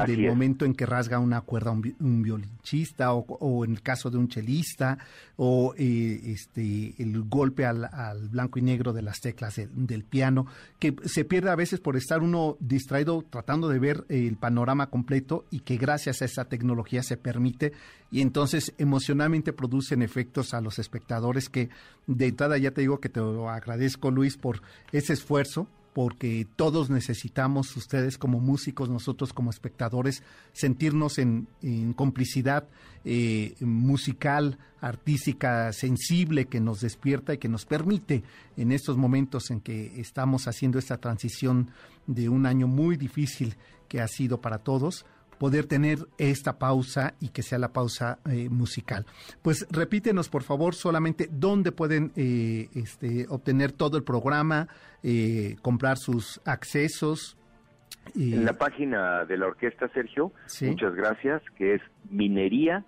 Del 0.07 0.27
momento 0.27 0.65
en 0.65 0.75
que 0.75 0.87
rasga 0.87 1.19
una 1.19 1.41
cuerda 1.41 1.71
un, 1.71 1.95
un 2.01 2.23
violinchista 2.23 3.13
o, 3.13 3.65
en 3.65 3.73
el 3.73 3.83
caso 3.83 4.11
de 4.11 4.19
un 4.19 4.29
chelista 4.29 4.99
o 5.37 5.75
eh, 5.77 6.21
este 6.25 6.95
el 6.99 7.23
golpe 7.23 7.67
al, 7.67 7.89
blanco 8.31 8.59
y 8.59 8.63
negro 8.63 8.93
de 8.93 9.03
las 9.03 9.21
teclas 9.21 9.57
del, 9.57 10.05
piano 10.05 10.47
que 10.79 10.95
se 11.05 11.25
pierde 11.25 11.51
a 11.51 11.57
veces 11.57 11.81
por 11.81 11.97
estar 11.97 12.23
uno 12.23 12.57
distraído 12.61 13.25
tratando 13.29 13.69
de 13.69 13.79
ver 13.79 14.05
el 14.09 14.37
panorama 14.37 14.89
completo 14.89 15.45
y 15.51 15.61
que 15.61 15.77
gracias 15.77 16.23
a 16.23 16.25
esa 16.25 16.45
tecnología 16.47 17.03
se 17.03 17.17
permite 17.17 17.73
y 18.11 18.21
entonces 18.21 18.75
emocionalmente 18.79 19.53
producen 19.53 20.03
efectos 20.03 20.55
a 20.55 20.61
los 20.61 20.79
espectadores 20.79 21.49
que 21.49 21.71
de 22.07 22.27
entrada 22.27 22.59
ya 22.59 22.73
te 22.73 22.81
digo 22.81 23.01
que 23.01 23.09
te 23.09 23.21
lo 23.21 23.51
agradezco 23.51 24.11
Luis 24.11 24.37
por 24.37 24.63
ese 24.93 25.13
esfuerzo 25.13 25.69
porque 25.92 26.46
todos 26.57 26.88
necesitamos, 26.88 27.76
ustedes 27.76 28.16
como 28.16 28.38
músicos, 28.40 28.88
nosotros 28.88 29.33
como 29.33 29.50
espectadores, 29.50 30.22
sentirnos 30.53 31.18
en, 31.18 31.48
complicidad 31.96 32.68
eh, 33.05 33.55
musical, 33.61 34.59
artística, 34.81 35.72
sensible, 35.72 36.46
que 36.46 36.61
nos 36.61 36.81
despierta 36.81 37.35
y 37.35 37.38
que 37.38 37.48
nos 37.48 37.66
permite 37.66 38.22
en 38.57 38.72
estos 38.72 38.96
momentos 38.96 39.50
en 39.50 39.61
que 39.61 40.00
estamos 40.00 40.46
haciendo 40.46 40.79
esta 40.79 40.98
transición 40.98 41.70
de 42.07 42.29
un 42.29 42.46
año 42.46 42.66
muy 42.66 42.96
difícil 42.96 43.57
que 43.88 44.00
ha 44.00 44.09
sido 44.09 44.40
para 44.40 44.59
todos, 44.59 45.05
poder 45.40 45.64
tener 45.64 45.98
esta 46.18 46.59
pausa 46.59 47.14
y 47.18 47.31
que 47.31 47.42
sea 47.42 47.59
la 47.59 47.72
pausa 47.72 48.18
eh, 48.31 48.50
musical. 48.50 49.07
Pues 49.40 49.66
repítenos, 49.70 50.29
por 50.29 50.42
favor, 50.42 50.74
solamente 50.74 51.31
dónde 51.33 51.72
pueden 51.72 52.12
eh, 52.14 52.68
este, 52.74 53.24
obtener 53.31 53.72
todo 53.72 53.96
el 53.96 54.05
programa, 54.05 54.68
eh, 55.03 55.57
comprar 55.62 55.96
sus 55.96 56.42
accesos. 56.44 57.38
En 58.14 58.44
la 58.44 58.53
página 58.53 59.24
de 59.24 59.38
la 59.38 59.46
orquesta, 59.46 59.88
Sergio, 59.94 60.31
muchas 60.61 60.94
gracias, 60.94 61.40
que 61.57 61.76
es 61.76 61.81
minería.org.mx 62.11 62.85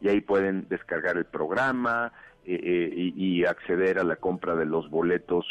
y 0.00 0.08
ahí 0.08 0.20
pueden 0.20 0.68
descargar 0.68 1.16
el 1.16 1.24
programa 1.24 2.12
y 2.44 3.44
acceder 3.44 3.98
a 3.98 4.04
la 4.04 4.14
compra 4.16 4.54
de 4.54 4.64
los 4.64 4.88
boletos 4.90 5.44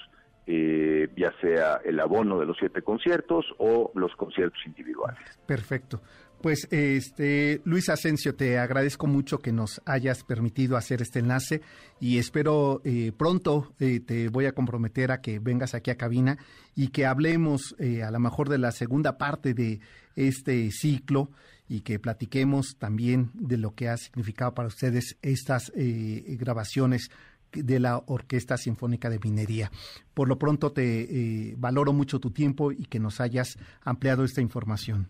eh, 0.52 1.08
ya 1.16 1.32
sea 1.42 1.80
el 1.86 2.00
abono 2.00 2.40
de 2.40 2.48
los 2.48 2.58
siete 2.58 2.82
conciertos 2.82 3.46
o 3.60 3.92
los 3.94 4.16
conciertos 4.16 4.60
individuales. 4.66 5.20
Perfecto. 5.46 6.02
Pues 6.42 6.68
este 6.72 7.62
Luis 7.66 7.88
Asensio, 7.88 8.34
te 8.34 8.58
agradezco 8.58 9.06
mucho 9.06 9.38
que 9.38 9.52
nos 9.52 9.80
hayas 9.86 10.24
permitido 10.24 10.76
hacer 10.76 11.04
este 11.04 11.20
enlace 11.20 11.62
y 12.00 12.18
espero 12.18 12.82
eh, 12.84 13.12
pronto 13.16 13.74
eh, 13.80 14.00
te 14.00 14.30
voy 14.30 14.48
a 14.48 14.54
comprometer 14.54 15.12
a 15.12 15.22
que 15.22 15.38
vengas 15.38 15.76
aquí 15.76 15.92
a 15.92 15.98
cabina 15.98 16.40
y 16.76 16.88
que 16.88 17.06
hablemos 17.06 17.76
a 18.04 18.10
lo 18.10 18.20
mejor 18.20 18.50
de 18.50 18.58
la 18.58 18.72
segunda 18.72 19.20
parte 19.20 19.54
de 19.54 19.82
este 20.16 20.72
ciclo 20.72 21.30
y 21.68 21.82
que 21.82 22.00
platiquemos 22.00 22.76
también 22.80 23.30
de 23.36 23.58
lo 23.58 23.76
que 23.76 23.88
ha 23.88 23.98
significado 23.98 24.56
para 24.56 24.70
ustedes 24.70 25.16
estas 25.22 25.72
grabaciones 25.76 27.12
de 27.54 27.80
la 27.80 28.02
Orquesta 28.08 28.58
Sinfónica 28.58 29.10
de 29.10 29.20
Minería. 29.24 29.70
Por 30.14 30.28
lo 30.28 30.38
pronto 30.38 30.72
te 30.72 31.02
eh, 31.02 31.56
valoro 31.58 31.94
mucho 31.94 32.20
tu 32.20 32.32
tiempo 32.32 32.72
y 32.72 32.86
que 32.86 33.00
nos 33.00 33.22
hayas 33.22 33.58
ampliado 33.84 34.24
esta 34.24 34.42
información. 34.42 35.08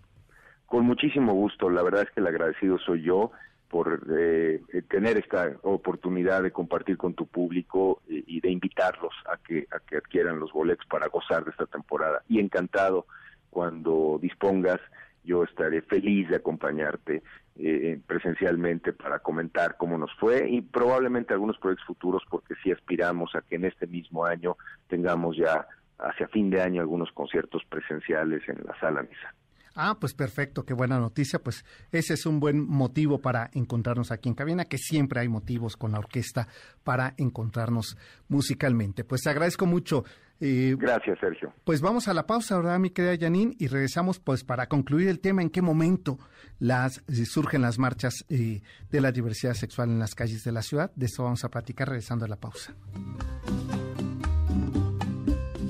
Con 0.65 0.85
muchísimo 0.85 1.33
gusto, 1.33 1.69
la 1.69 1.81
verdad 1.81 2.03
es 2.03 2.11
que 2.11 2.21
el 2.21 2.27
agradecido 2.27 2.77
soy 2.79 3.01
yo 3.01 3.31
por 3.69 4.01
eh, 4.17 4.61
tener 4.89 5.17
esta 5.17 5.51
oportunidad 5.61 6.43
de 6.43 6.51
compartir 6.51 6.97
con 6.97 7.13
tu 7.13 7.27
público 7.27 8.01
y, 8.07 8.39
de 8.41 8.49
invitarlos 8.49 9.13
a 9.31 9.37
que, 9.37 9.67
a 9.71 9.79
que 9.79 9.97
adquieran 9.97 10.39
los 10.39 10.51
boletos 10.51 10.85
para 10.87 11.07
gozar 11.07 11.45
de 11.45 11.51
esta 11.51 11.67
temporada. 11.67 12.23
Y 12.27 12.39
encantado 12.39 13.05
cuando 13.49 14.17
dispongas, 14.21 14.79
yo 15.23 15.43
estaré 15.43 15.81
feliz 15.83 16.29
de 16.29 16.37
acompañarte 16.37 17.21
eh, 17.61 17.99
presencialmente 18.07 18.93
para 18.93 19.19
comentar 19.19 19.75
cómo 19.77 19.97
nos 19.97 20.11
fue 20.17 20.49
y 20.49 20.61
probablemente 20.61 21.33
algunos 21.33 21.57
proyectos 21.57 21.87
futuros 21.87 22.23
porque 22.29 22.55
sí 22.63 22.71
aspiramos 22.71 23.35
a 23.35 23.41
que 23.41 23.55
en 23.55 23.65
este 23.65 23.85
mismo 23.85 24.25
año 24.25 24.55
tengamos 24.87 25.35
ya 25.35 25.67
hacia 25.97 26.29
fin 26.29 26.49
de 26.49 26.61
año 26.61 26.81
algunos 26.81 27.11
conciertos 27.11 27.63
presenciales 27.69 28.47
en 28.47 28.63
la 28.65 28.79
sala 28.79 29.01
misa. 29.01 29.35
Ah, 29.75 29.97
pues 29.99 30.13
perfecto, 30.13 30.65
qué 30.65 30.73
buena 30.73 30.99
noticia. 30.99 31.39
Pues 31.39 31.65
ese 31.91 32.13
es 32.13 32.25
un 32.25 32.39
buen 32.39 32.65
motivo 32.65 33.19
para 33.19 33.49
encontrarnos 33.53 34.11
aquí 34.11 34.29
en 34.29 34.35
cabina, 34.35 34.65
que 34.65 34.77
siempre 34.77 35.19
hay 35.19 35.27
motivos 35.27 35.77
con 35.77 35.91
la 35.91 35.99
orquesta 35.99 36.47
para 36.83 37.13
encontrarnos 37.17 37.97
musicalmente. 38.27 39.03
Pues 39.03 39.21
te 39.21 39.29
agradezco 39.29 39.65
mucho. 39.65 40.03
Eh, 40.41 40.75
Gracias, 40.77 41.19
Sergio. 41.19 41.53
Pues 41.65 41.81
vamos 41.81 42.07
a 42.07 42.13
la 42.13 42.25
pausa, 42.25 42.55
¿verdad, 42.57 42.79
mi 42.79 42.91
querida 42.91 43.17
Janine? 43.19 43.55
Y 43.59 43.67
regresamos 43.67 44.19
pues 44.19 44.43
para 44.43 44.67
concluir 44.67 45.09
el 45.09 45.19
tema, 45.19 45.41
en 45.41 45.49
qué 45.49 45.61
momento 45.61 46.17
las, 46.59 47.03
eh, 47.07 47.25
surgen 47.25 47.61
las 47.61 47.77
marchas 47.77 48.25
eh, 48.29 48.61
de 48.89 49.01
la 49.01 49.11
diversidad 49.11 49.53
sexual 49.53 49.89
en 49.89 49.99
las 49.99 50.15
calles 50.15 50.43
de 50.43 50.51
la 50.51 50.61
ciudad. 50.61 50.91
De 50.95 51.07
eso 51.07 51.23
vamos 51.23 51.43
a 51.43 51.49
platicar 51.49 51.89
regresando 51.89 52.25
a 52.25 52.27
la 52.29 52.37
pausa. 52.37 52.73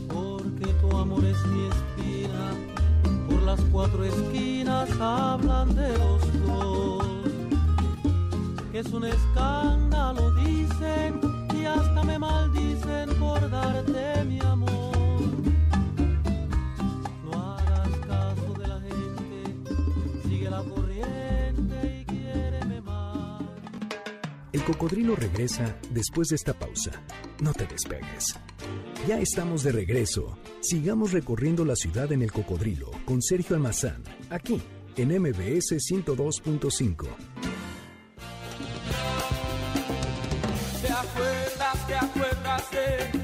Porque 0.08 0.65
tu 0.82 0.97
amor 0.97 1.23
es 1.25 1.45
mi 1.47 1.67
espina, 1.67 2.51
por 3.27 3.41
las 3.41 3.62
cuatro 3.71 4.03
esquinas 4.03 4.89
hablan 4.99 5.75
de 5.75 5.97
los 5.97 6.45
dos. 6.45 7.08
Que 8.71 8.79
es 8.79 8.88
un 8.91 9.05
escándalo, 9.05 10.32
dicen, 10.36 11.19
y 11.55 11.65
hasta 11.65 12.03
me 12.03 12.19
maldicen 12.19 13.09
mi 14.25 14.39
amor. 14.39 14.89
El 24.51 24.63
cocodrilo 24.63 25.15
regresa 25.15 25.77
después 25.91 26.29
de 26.29 26.36
esta 26.36 26.53
pausa. 26.53 26.91
No 27.41 27.53
te 27.53 27.65
despegues. 27.67 28.36
Ya 29.08 29.19
estamos 29.19 29.63
de 29.63 29.71
regreso. 29.71 30.38
Sigamos 30.62 31.12
recorriendo 31.12 31.63
la 31.65 31.75
ciudad 31.75 32.12
en 32.12 32.21
el 32.23 32.32
cocodrilo 32.32 32.91
con 33.05 33.21
Sergio 33.21 33.55
Almazán, 33.55 34.03
aquí 34.29 34.62
en 34.97 35.21
MBS 35.21 35.77
102.5. 35.77 37.38
nascer. 42.60 43.18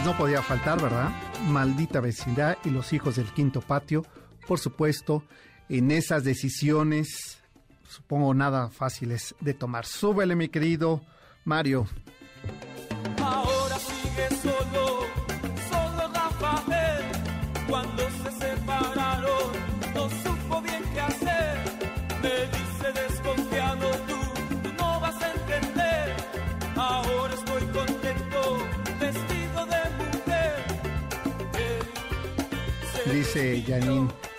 Pues 0.00 0.12
no 0.12 0.16
podía 0.16 0.40
faltar, 0.40 0.80
¿verdad? 0.80 1.10
Maldita 1.48 2.00
vecindad 2.00 2.56
y 2.64 2.70
los 2.70 2.94
hijos 2.94 3.16
del 3.16 3.26
quinto 3.34 3.60
patio, 3.60 4.06
por 4.46 4.58
supuesto, 4.58 5.24
en 5.68 5.90
esas 5.90 6.24
decisiones, 6.24 7.42
supongo 7.86 8.32
nada 8.32 8.70
fáciles 8.70 9.34
de 9.40 9.52
tomar. 9.52 9.84
Súbele, 9.84 10.36
mi 10.36 10.48
querido 10.48 11.02
Mario. 11.44 11.86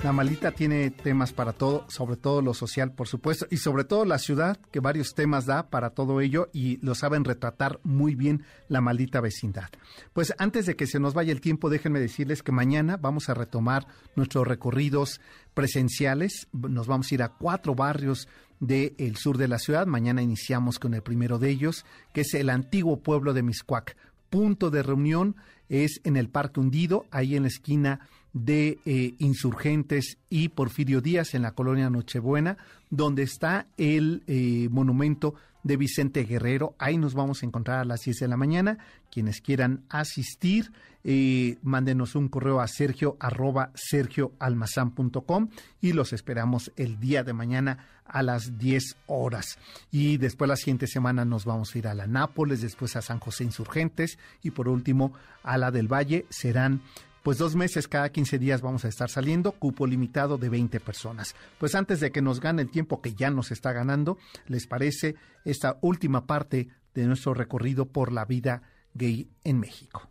La 0.04 0.12
malita 0.12 0.52
tiene 0.52 0.92
temas 0.92 1.32
para 1.32 1.54
todo, 1.54 1.86
sobre 1.88 2.18
todo 2.18 2.42
lo 2.42 2.54
social, 2.54 2.92
por 2.92 3.08
supuesto, 3.08 3.48
y 3.50 3.58
sobre 3.58 3.86
todo 3.86 4.04
la 4.04 4.18
ciudad, 4.18 4.60
que 4.70 4.82
varios 4.82 5.14
temas 5.14 5.46
da 5.46 5.70
para 5.70 5.92
todo 5.92 6.20
ello 6.20 6.50
y 6.52 6.78
lo 6.86 6.94
saben 6.94 7.24
retratar 7.24 7.80
muy 7.84 8.16
bien 8.16 8.44
la 8.68 8.82
maldita 8.82 9.22
vecindad. 9.22 9.70
Pues 10.12 10.34
antes 10.40 10.66
de 10.66 10.76
que 10.76 10.88
se 10.88 11.00
nos 11.00 11.14
vaya 11.14 11.32
el 11.32 11.40
tiempo, 11.40 11.70
déjenme 11.70 12.02
decirles 12.02 12.44
que 12.44 12.52
mañana 12.52 12.98
vamos 12.98 13.30
a 13.30 13.34
retomar 13.34 13.88
nuestros 14.18 14.46
recorridos 14.46 15.22
presenciales. 15.54 16.50
Nos 16.52 16.88
vamos 16.88 17.10
a 17.12 17.16
ir 17.16 17.24
a 17.24 17.30
cuatro 17.30 17.76
barrios 17.76 18.28
del 18.60 19.16
sur 19.16 19.38
de 19.38 19.48
la 19.48 19.60
ciudad. 19.60 19.88
Mañana 19.88 20.22
iniciamos 20.22 20.80
con 20.80 20.94
el 20.96 21.02
primero 21.02 21.40
de 21.40 21.50
ellos, 21.50 21.86
que 22.14 22.22
es 22.22 22.34
el 22.34 22.50
antiguo 22.50 23.00
pueblo 23.00 23.34
de 23.34 23.44
Miscuac. 23.44 23.96
Punto 24.30 24.70
de 24.70 24.84
reunión 24.84 25.38
es 25.70 26.02
en 26.04 26.18
el 26.18 26.28
Parque 26.28 26.60
Hundido, 26.60 27.06
ahí 27.12 27.38
en 27.38 27.44
la 27.44 27.50
esquina 27.50 28.02
de 28.34 28.80
eh, 28.86 29.16
Insurgentes 29.20 30.18
y 30.30 30.50
Porfirio 30.50 31.02
Díaz 31.02 31.34
en 31.34 31.42
la 31.42 31.52
colonia 31.52 31.90
Nochebuena, 31.90 32.58
donde 32.90 33.24
está 33.24 33.68
el 33.78 34.24
eh, 34.28 34.68
monumento 34.72 35.36
de 35.64 35.78
Vicente 35.78 36.24
Guerrero. 36.24 36.76
Ahí 36.80 36.98
nos 36.98 37.14
vamos 37.14 37.44
a 37.44 37.46
encontrar 37.46 37.80
a 37.80 37.86
las 37.86 38.02
10 38.02 38.20
de 38.20 38.28
la 38.28 38.38
mañana. 38.38 38.78
Quienes 39.12 39.42
quieran 39.42 39.84
asistir, 39.90 40.72
eh, 41.04 41.58
mándenos 41.62 42.16
un 42.16 42.30
correo 42.30 42.62
a 42.62 42.68
sergio 42.68 43.18
arroba 43.20 43.72
sergioalmazán.com 43.76 45.50
y 45.82 45.94
los 45.94 46.14
esperamos 46.14 46.72
el 46.78 47.00
día 47.00 47.24
de 47.24 47.34
mañana 47.34 47.86
a 48.06 48.24
las 48.24 48.58
10 48.58 48.98
horas. 49.08 49.58
Y 49.92 50.18
después 50.18 50.48
la 50.48 50.56
siguiente 50.56 50.88
semana 50.88 51.26
nos 51.26 51.46
vamos 51.46 51.74
a 51.74 51.78
ir 51.78 51.88
a 51.88 51.94
la 51.94 52.08
Nápoles, 52.08 52.62
después 52.62 52.96
a 52.96 53.02
San 53.02 53.20
José 53.20 53.44
Insurgentes 53.44 54.18
y 54.42 54.52
por 54.52 54.68
último 54.68 55.14
a 55.44 55.58
la 55.58 55.72
del 55.72 55.88
Valle. 55.88 56.26
Serán 56.30 56.82
pues 57.24 57.38
dos 57.38 57.56
meses 57.56 57.88
cada 57.88 58.10
15 58.10 58.40
días 58.40 58.62
vamos 58.62 58.86
a 58.86 58.88
estar 58.88 59.10
saliendo, 59.10 59.52
cupo 59.52 59.86
limitado 59.86 60.38
de 60.38 60.50
20 60.50 60.80
personas. 60.80 61.36
Pues 61.60 61.76
antes 61.76 62.00
de 62.00 62.12
que 62.12 62.22
nos 62.22 62.40
gane 62.40 62.64
el 62.64 62.72
tiempo 62.72 63.02
que 63.02 63.14
ya 63.14 63.30
nos 63.30 63.52
está 63.52 63.74
ganando, 63.74 64.18
¿les 64.48 64.66
parece 64.66 65.16
esta 65.46 65.78
última 65.82 66.26
parte 66.26 66.70
de 66.94 67.06
nuestro 67.06 67.34
recorrido 67.34 67.86
por 67.86 68.12
la 68.12 68.26
vida 68.26 68.64
gay 68.94 69.30
en 69.44 69.60
México? 69.60 70.08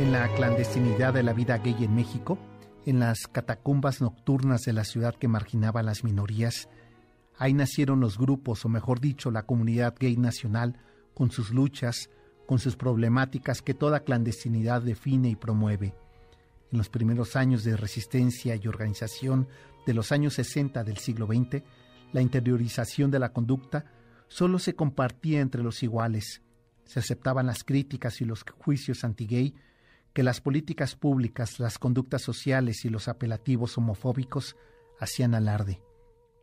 En 0.00 0.10
la 0.10 0.28
clandestinidad 0.34 1.14
de 1.14 1.22
la 1.22 1.32
vida 1.32 1.58
gay 1.58 1.76
en 1.84 1.94
México, 1.94 2.36
en 2.84 2.98
las 2.98 3.28
catacumbas 3.28 4.00
nocturnas 4.00 4.62
de 4.62 4.72
la 4.72 4.82
ciudad 4.82 5.14
que 5.14 5.28
marginaba 5.28 5.80
a 5.80 5.84
las 5.84 6.02
minorías, 6.02 6.68
Ahí 7.42 7.54
nacieron 7.54 7.98
los 7.98 8.18
grupos, 8.18 8.64
o 8.64 8.68
mejor 8.68 9.00
dicho, 9.00 9.32
la 9.32 9.42
comunidad 9.42 9.96
gay 9.98 10.16
nacional, 10.16 10.78
con 11.12 11.32
sus 11.32 11.50
luchas, 11.50 12.08
con 12.46 12.60
sus 12.60 12.76
problemáticas 12.76 13.62
que 13.62 13.74
toda 13.74 14.04
clandestinidad 14.04 14.80
define 14.80 15.28
y 15.28 15.34
promueve. 15.34 15.92
En 16.70 16.78
los 16.78 16.88
primeros 16.88 17.34
años 17.34 17.64
de 17.64 17.76
resistencia 17.76 18.54
y 18.54 18.68
organización 18.68 19.48
de 19.84 19.92
los 19.92 20.12
años 20.12 20.34
60 20.34 20.84
del 20.84 20.98
siglo 20.98 21.26
XX, 21.26 21.64
la 22.12 22.20
interiorización 22.20 23.10
de 23.10 23.18
la 23.18 23.32
conducta 23.32 23.86
solo 24.28 24.60
se 24.60 24.76
compartía 24.76 25.40
entre 25.40 25.64
los 25.64 25.82
iguales. 25.82 26.42
Se 26.84 27.00
aceptaban 27.00 27.46
las 27.46 27.64
críticas 27.64 28.20
y 28.20 28.24
los 28.24 28.44
juicios 28.56 29.02
anti-gay, 29.02 29.52
que 30.12 30.22
las 30.22 30.40
políticas 30.40 30.94
públicas, 30.94 31.58
las 31.58 31.80
conductas 31.80 32.22
sociales 32.22 32.84
y 32.84 32.88
los 32.88 33.08
apelativos 33.08 33.76
homofóbicos 33.78 34.54
hacían 35.00 35.34
alarde. 35.34 35.82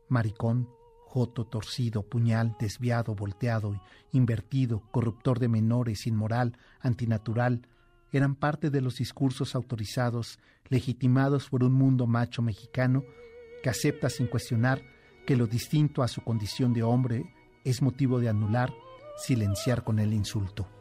Maricón, 0.10 0.68
joto, 1.10 1.44
torcido, 1.46 2.04
puñal, 2.04 2.56
desviado, 2.60 3.16
volteado, 3.16 3.82
invertido, 4.12 4.84
corruptor 4.92 5.40
de 5.40 5.48
menores, 5.48 6.06
inmoral, 6.06 6.56
antinatural, 6.82 7.68
eran 8.12 8.36
parte 8.36 8.70
de 8.70 8.82
los 8.82 8.98
discursos 8.98 9.56
autorizados, 9.56 10.38
legitimados 10.68 11.50
por 11.50 11.64
un 11.64 11.74
mundo 11.74 12.06
macho 12.06 12.44
mexicano 12.44 13.04
que 13.64 13.70
acepta 13.70 14.10
sin 14.10 14.28
cuestionar 14.28 14.84
que 15.26 15.36
lo 15.36 15.48
distinto 15.48 16.04
a 16.04 16.08
su 16.08 16.22
condición 16.22 16.74
de 16.74 16.84
hombre 16.84 17.34
es 17.64 17.82
motivo 17.82 18.20
de 18.20 18.30
anular, 18.30 18.72
silenciar 19.18 19.84
con 19.84 19.98
el 19.98 20.14
insulto. 20.14 20.79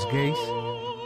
Los 0.00 0.12
gays 0.14 0.38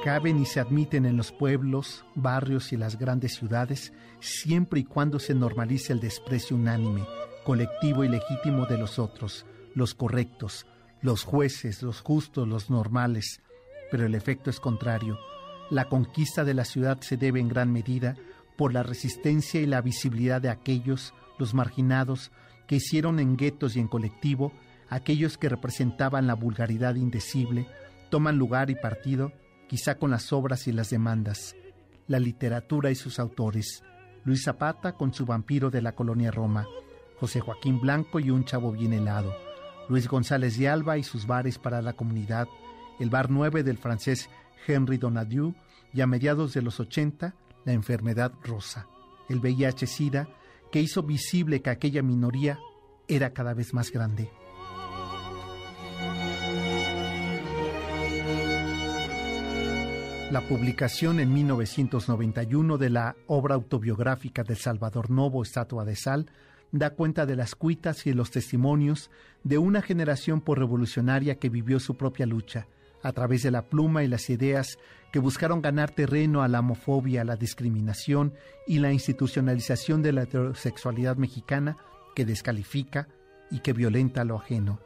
caben 0.05 0.39
y 0.39 0.47
se 0.47 0.61
admiten 0.61 1.05
en 1.05 1.17
los 1.17 1.33
pueblos, 1.33 2.05
barrios 2.15 2.73
y 2.73 2.77
las 2.77 2.97
grandes 2.97 3.35
ciudades 3.35 3.93
siempre 4.21 4.79
y 4.81 4.85
cuando 4.85 5.19
se 5.19 5.35
normalice 5.35 5.93
el 5.93 5.99
desprecio 5.99 6.57
unánime, 6.57 7.05
colectivo 7.45 8.05
y 8.05 8.09
legítimo 8.09 8.67
de 8.67 8.79
los 8.79 9.01
otros, 9.01 9.47
los 9.75 9.95
correctos, 9.97 10.65
los 11.01 11.25
jueces, 11.25 11.83
los 11.83 12.03
justos, 12.03 12.47
los 12.47 12.71
normales. 12.71 13.41
Pero 13.91 14.07
el 14.07 14.15
efecto 14.15 14.49
es 14.49 14.61
contrario. 14.61 15.19
La 15.71 15.89
conquista 15.89 16.45
de 16.45 16.55
la 16.55 16.65
ciudad 16.65 17.01
se 17.01 17.17
debe 17.17 17.41
en 17.41 17.49
gran 17.49 17.73
medida 17.73 18.15
por 18.57 18.73
la 18.73 18.85
resistencia 18.85 19.61
y 19.61 19.67
la 19.67 19.81
visibilidad 19.81 20.41
de 20.41 20.51
aquellos, 20.51 21.15
los 21.37 21.53
marginados, 21.53 22.31
que 22.69 22.77
hicieron 22.77 23.19
en 23.19 23.37
guetos 23.37 23.75
y 23.75 23.81
en 23.81 23.89
colectivo, 23.89 24.53
aquellos 24.89 25.37
que 25.37 25.49
representaban 25.49 26.29
la 26.29 26.35
vulgaridad 26.35 26.95
indecible, 26.95 27.67
toman 28.15 28.39
lugar 28.39 28.71
y 28.71 28.77
partido, 28.77 29.33
quizá 29.67 29.97
con 29.97 30.13
las 30.13 30.33
obras 30.33 30.69
y 30.69 30.73
las 30.73 30.89
demandas, 30.89 31.57
la 32.07 32.21
literatura 32.21 32.93
y 32.93 32.95
sus 32.95 33.19
autores, 33.19 33.83
Luis 34.23 34.45
Zapata 34.45 34.93
con 34.93 35.13
su 35.13 35.27
vampiro 35.27 35.69
de 35.69 35.83
la 35.83 35.97
colonia 35.97 36.31
Roma, 36.31 36.65
José 37.19 37.41
Joaquín 37.41 37.81
Blanco 37.81 38.21
y 38.21 38.31
un 38.31 38.45
chavo 38.45 38.71
bien 38.71 38.93
helado, 38.93 39.35
Luis 39.89 40.07
González 40.07 40.57
de 40.57 40.69
Alba 40.69 40.97
y 40.97 41.03
sus 41.03 41.27
bares 41.27 41.59
para 41.59 41.83
la 41.83 41.95
comunidad, 41.95 42.47
el 43.01 43.11
bar 43.11 43.33
9 43.33 43.65
del 43.65 43.79
francés 43.79 44.31
Henry 44.65 44.97
Donadieu 44.97 45.53
y 45.93 46.01
a 46.01 46.07
mediados 46.07 46.55
de 46.55 46.63
los 46.63 46.79
80 46.79 47.35
la 47.65 47.73
enfermedad 47.73 48.33
rosa, 48.45 48.87
el 49.29 49.41
VIH-Sida, 49.41 50.29
que 50.71 50.81
hizo 50.81 51.03
visible 51.03 51.63
que 51.63 51.71
aquella 51.71 52.05
minoría 52.05 52.61
era 53.09 53.33
cada 53.33 53.55
vez 53.55 53.75
más 53.75 53.91
grande. 53.91 54.31
La 60.35 60.41
publicación 60.41 61.21
en 61.21 61.33
1991 61.33 62.77
de 62.77 62.91
la 62.91 63.15
obra 63.29 63.55
autobiográfica 63.55 64.43
de 64.43 64.57
Salvador 64.57 65.09
Novo, 65.09 65.45
Estatua 65.45 65.85
de 65.85 65.95
Sal, 65.95 66.27
da 66.73 66.91
cuenta 66.91 67.25
de 67.25 67.37
las 67.37 67.55
cuitas 67.55 68.05
y 68.09 68.13
los 68.15 68.33
testimonios 68.33 69.13
de 69.45 69.59
una 69.59 69.81
generación 69.81 70.41
por 70.41 70.59
revolucionaria 70.59 71.37
que 71.37 71.51
vivió 71.51 71.79
su 71.79 71.97
propia 71.97 72.27
lucha, 72.27 72.67
a 73.05 73.13
través 73.13 73.45
de 73.45 73.53
la 73.53 73.63
pluma 73.63 74.03
y 74.03 74.09
las 74.09 74.29
ideas 74.29 74.77
que 75.13 75.21
buscaron 75.21 75.63
ganar 75.63 75.93
terreno 75.93 76.43
a 76.43 76.49
la 76.49 76.59
homofobia, 76.59 77.23
la 77.23 77.37
discriminación 77.37 78.35
y 78.67 78.81
la 78.81 78.93
institucionalización 78.93 80.03
de 80.03 80.15
la 80.15 80.23
heterosexualidad 80.23 81.17
mexicana 81.17 81.77
que 82.17 82.25
descalifica 82.25 83.07
y 83.53 83.61
que 83.61 83.73
violenta 83.73 84.25
lo 84.25 84.39
ajeno. 84.39 84.81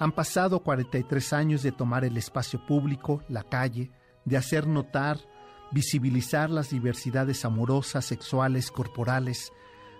Han 0.00 0.10
pasado 0.10 0.64
43 0.64 1.32
años 1.32 1.62
de 1.62 1.70
tomar 1.70 2.04
el 2.04 2.16
espacio 2.16 2.66
público, 2.66 3.22
la 3.28 3.44
calle, 3.44 3.92
de 4.24 4.36
hacer 4.36 4.66
notar, 4.66 5.18
visibilizar 5.72 6.50
las 6.50 6.70
diversidades 6.70 7.44
amorosas, 7.44 8.04
sexuales, 8.04 8.70
corporales, 8.70 9.52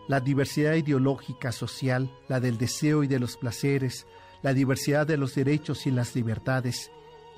la 0.08 0.20
diversidad 0.20 0.74
ideológica, 0.74 1.52
social, 1.52 2.10
la 2.28 2.40
del 2.40 2.58
deseo 2.58 3.04
y 3.04 3.08
de 3.08 3.18
los 3.18 3.36
placeres, 3.36 4.06
la 4.42 4.52
diversidad 4.52 5.06
de 5.06 5.16
los 5.16 5.34
derechos 5.34 5.86
y 5.86 5.90
las 5.90 6.14
libertades, 6.14 6.90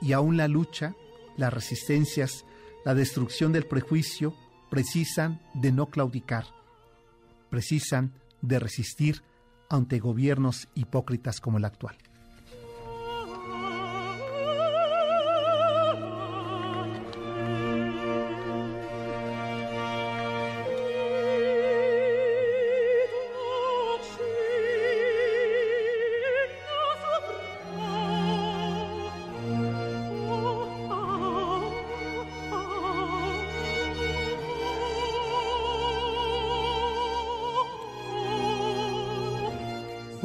y 0.02 0.12
aún 0.12 0.36
la 0.36 0.48
lucha, 0.48 0.94
las 1.36 1.52
resistencias, 1.52 2.44
la 2.84 2.94
destrucción 2.94 3.52
del 3.52 3.66
prejuicio, 3.66 4.34
precisan 4.70 5.40
de 5.54 5.72
no 5.72 5.86
claudicar, 5.86 6.46
precisan 7.50 8.12
de 8.42 8.58
resistir 8.58 9.22
ante 9.68 9.98
gobiernos 9.98 10.68
hipócritas 10.74 11.40
como 11.40 11.58
el 11.58 11.64
actual. 11.64 11.96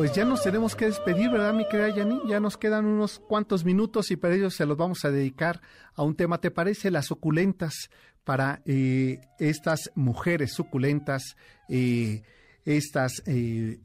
Pues 0.01 0.13
ya 0.13 0.25
nos 0.25 0.41
tenemos 0.41 0.75
que 0.75 0.85
despedir, 0.85 1.29
¿verdad, 1.29 1.53
mi 1.53 1.63
querida 1.67 1.95
Yani? 1.95 2.21
Ya 2.27 2.39
nos 2.39 2.57
quedan 2.57 2.87
unos 2.87 3.19
cuantos 3.19 3.63
minutos 3.63 4.09
y 4.09 4.15
para 4.15 4.33
ello 4.33 4.49
se 4.49 4.65
los 4.65 4.75
vamos 4.75 5.05
a 5.05 5.11
dedicar 5.11 5.61
a 5.93 6.01
un 6.01 6.15
tema, 6.15 6.41
¿te 6.41 6.49
parece? 6.49 6.89
Las 6.89 7.05
suculentas 7.05 7.91
para 8.23 8.63
eh, 8.65 9.19
estas 9.37 9.91
mujeres 9.93 10.53
suculentas, 10.53 11.35
eh, 11.69 12.23
estas 12.65 13.21
eh, 13.27 13.77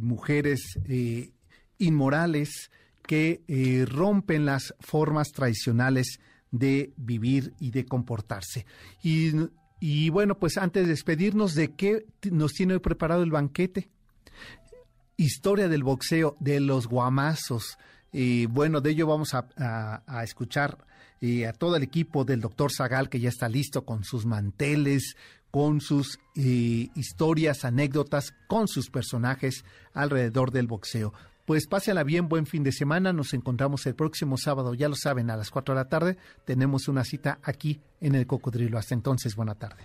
mujeres 0.00 0.60
inmorales 1.78 2.70
que 3.06 3.86
rompen 3.90 4.44
las 4.44 4.74
formas 4.80 5.32
tradicionales 5.32 6.20
de 6.50 6.92
vivir 6.98 7.54
y 7.58 7.70
de 7.70 7.86
comportarse. 7.86 8.66
Y, 9.02 9.32
y 9.80 10.10
bueno, 10.10 10.38
pues 10.38 10.58
antes 10.58 10.82
de 10.82 10.90
despedirnos, 10.90 11.54
¿de 11.54 11.74
qué 11.74 12.04
nos 12.30 12.52
tiene 12.52 12.78
preparado 12.80 13.22
el 13.22 13.30
banquete? 13.30 13.88
Historia 15.16 15.68
del 15.68 15.82
boxeo, 15.82 16.36
de 16.40 16.60
los 16.60 16.86
guamazos. 16.86 17.78
Y 18.12 18.46
bueno, 18.46 18.80
de 18.80 18.90
ello 18.90 19.06
vamos 19.06 19.34
a, 19.34 20.02
escuchar 20.22 20.78
a 21.48 21.52
todo 21.52 21.76
el 21.76 21.82
equipo 21.82 22.24
del 22.24 22.40
doctor 22.40 22.70
Zagal 22.72 23.08
que 23.08 23.20
ya 23.20 23.28
está 23.28 23.48
listo 23.48 23.84
con 23.84 24.04
sus 24.04 24.26
manteles, 24.26 25.16
con 25.50 25.80
sus 25.80 26.18
historias, 26.34 27.64
anécdotas, 27.64 28.34
con 28.46 28.68
sus 28.68 28.90
personajes 28.90 29.64
alrededor 29.94 30.50
del 30.50 30.66
boxeo. 30.66 31.12
Pues 31.44 31.66
pásenla 31.66 32.04
bien, 32.04 32.28
buen 32.28 32.46
fin 32.46 32.62
de 32.62 32.72
semana. 32.72 33.12
Nos 33.12 33.34
encontramos 33.34 33.84
el 33.86 33.94
próximo 33.94 34.38
sábado, 34.38 34.72
ya 34.72 34.88
lo 34.88 34.96
saben, 34.96 35.30
a 35.30 35.36
las 35.36 35.50
4 35.50 35.74
de 35.74 35.80
la 35.80 35.88
tarde. 35.88 36.16
Tenemos 36.46 36.88
una 36.88 37.04
cita 37.04 37.38
aquí 37.42 37.80
en 38.00 38.14
el 38.14 38.26
Cocodrilo. 38.26 38.78
Hasta 38.78 38.94
entonces, 38.94 39.36
buena 39.36 39.54
tarde. 39.54 39.84